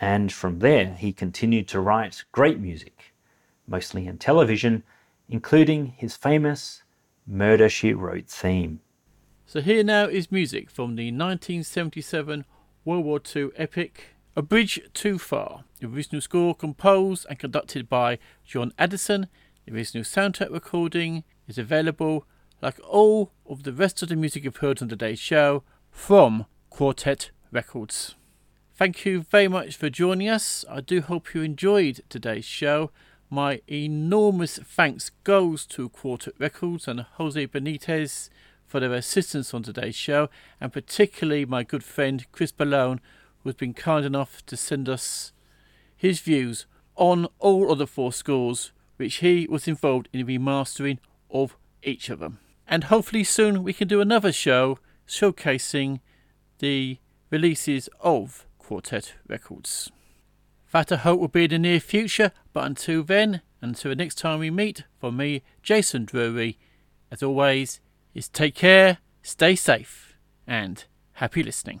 And 0.00 0.32
from 0.32 0.60
there, 0.60 0.94
he 0.94 1.12
continued 1.12 1.68
to 1.68 1.80
write 1.80 2.24
great 2.32 2.60
music, 2.60 3.07
mostly 3.68 4.06
in 4.06 4.18
television, 4.18 4.82
including 5.28 5.94
his 5.96 6.16
famous 6.16 6.82
Murder 7.26 7.68
She 7.68 7.92
Wrote 7.92 8.26
theme. 8.26 8.80
So 9.46 9.60
here 9.60 9.84
now 9.84 10.04
is 10.04 10.32
music 10.32 10.70
from 10.70 10.96
the 10.96 11.06
1977 11.06 12.44
World 12.84 13.04
War 13.04 13.20
II 13.34 13.50
epic 13.56 14.16
A 14.36 14.42
Bridge 14.42 14.80
Too 14.94 15.18
Far. 15.18 15.64
The 15.80 15.86
original 15.86 16.20
score 16.20 16.54
composed 16.54 17.26
and 17.28 17.38
conducted 17.38 17.88
by 17.88 18.18
John 18.44 18.72
Addison. 18.78 19.28
The 19.66 19.74
original 19.74 20.04
soundtrack 20.04 20.52
recording 20.52 21.24
is 21.46 21.58
available 21.58 22.26
like 22.60 22.80
all 22.86 23.32
of 23.46 23.62
the 23.62 23.72
rest 23.72 24.02
of 24.02 24.08
the 24.08 24.16
music 24.16 24.44
you've 24.44 24.56
heard 24.56 24.82
on 24.82 24.88
today's 24.88 25.18
show, 25.18 25.62
from 25.90 26.46
Quartet 26.70 27.30
Records. 27.50 28.14
Thank 28.74 29.04
you 29.04 29.22
very 29.22 29.48
much 29.48 29.76
for 29.76 29.90
joining 29.90 30.28
us. 30.28 30.64
I 30.68 30.80
do 30.80 31.00
hope 31.00 31.34
you 31.34 31.42
enjoyed 31.42 32.02
today's 32.08 32.44
show. 32.44 32.90
My 33.30 33.60
enormous 33.70 34.58
thanks 34.58 35.10
goes 35.22 35.66
to 35.66 35.90
Quartet 35.90 36.32
Records 36.38 36.88
and 36.88 37.00
Jose 37.16 37.46
Benitez 37.48 38.30
for 38.66 38.80
their 38.80 38.94
assistance 38.94 39.52
on 39.52 39.62
today's 39.62 39.94
show, 39.94 40.30
and 40.58 40.72
particularly 40.72 41.44
my 41.44 41.62
good 41.62 41.84
friend 41.84 42.24
Chris 42.32 42.54
Malone, 42.58 43.00
who 43.42 43.50
has 43.50 43.56
been 43.56 43.74
kind 43.74 44.06
enough 44.06 44.44
to 44.46 44.56
send 44.56 44.88
us 44.88 45.32
his 45.94 46.20
views 46.20 46.64
on 46.96 47.26
all 47.38 47.70
of 47.70 47.76
the 47.76 47.86
four 47.86 48.14
scores, 48.14 48.72
which 48.96 49.16
he 49.16 49.46
was 49.50 49.68
involved 49.68 50.08
in 50.10 50.26
remastering 50.26 50.98
of 51.30 51.54
each 51.82 52.08
of 52.08 52.20
them. 52.20 52.38
And 52.66 52.84
hopefully 52.84 53.24
soon 53.24 53.62
we 53.62 53.74
can 53.74 53.88
do 53.88 54.00
another 54.00 54.32
show 54.32 54.78
showcasing 55.06 56.00
the 56.60 56.98
releases 57.30 57.90
of 58.00 58.46
Quartet 58.58 59.16
Records. 59.28 59.90
That 60.72 60.92
I 60.92 60.96
hope 60.96 61.20
will 61.20 61.28
be 61.28 61.44
in 61.44 61.50
the 61.50 61.58
near 61.58 61.80
future, 61.80 62.32
but 62.52 62.66
until 62.66 63.02
then, 63.02 63.40
until 63.62 63.90
the 63.90 63.96
next 63.96 64.16
time 64.16 64.38
we 64.38 64.50
meet, 64.50 64.84
for 65.00 65.10
me, 65.10 65.42
Jason 65.62 66.04
Drury, 66.04 66.58
as 67.10 67.22
always, 67.22 67.80
is 68.14 68.28
take 68.28 68.54
care, 68.54 68.98
stay 69.22 69.56
safe, 69.56 70.14
and 70.46 70.84
happy 71.14 71.42
listening. 71.42 71.80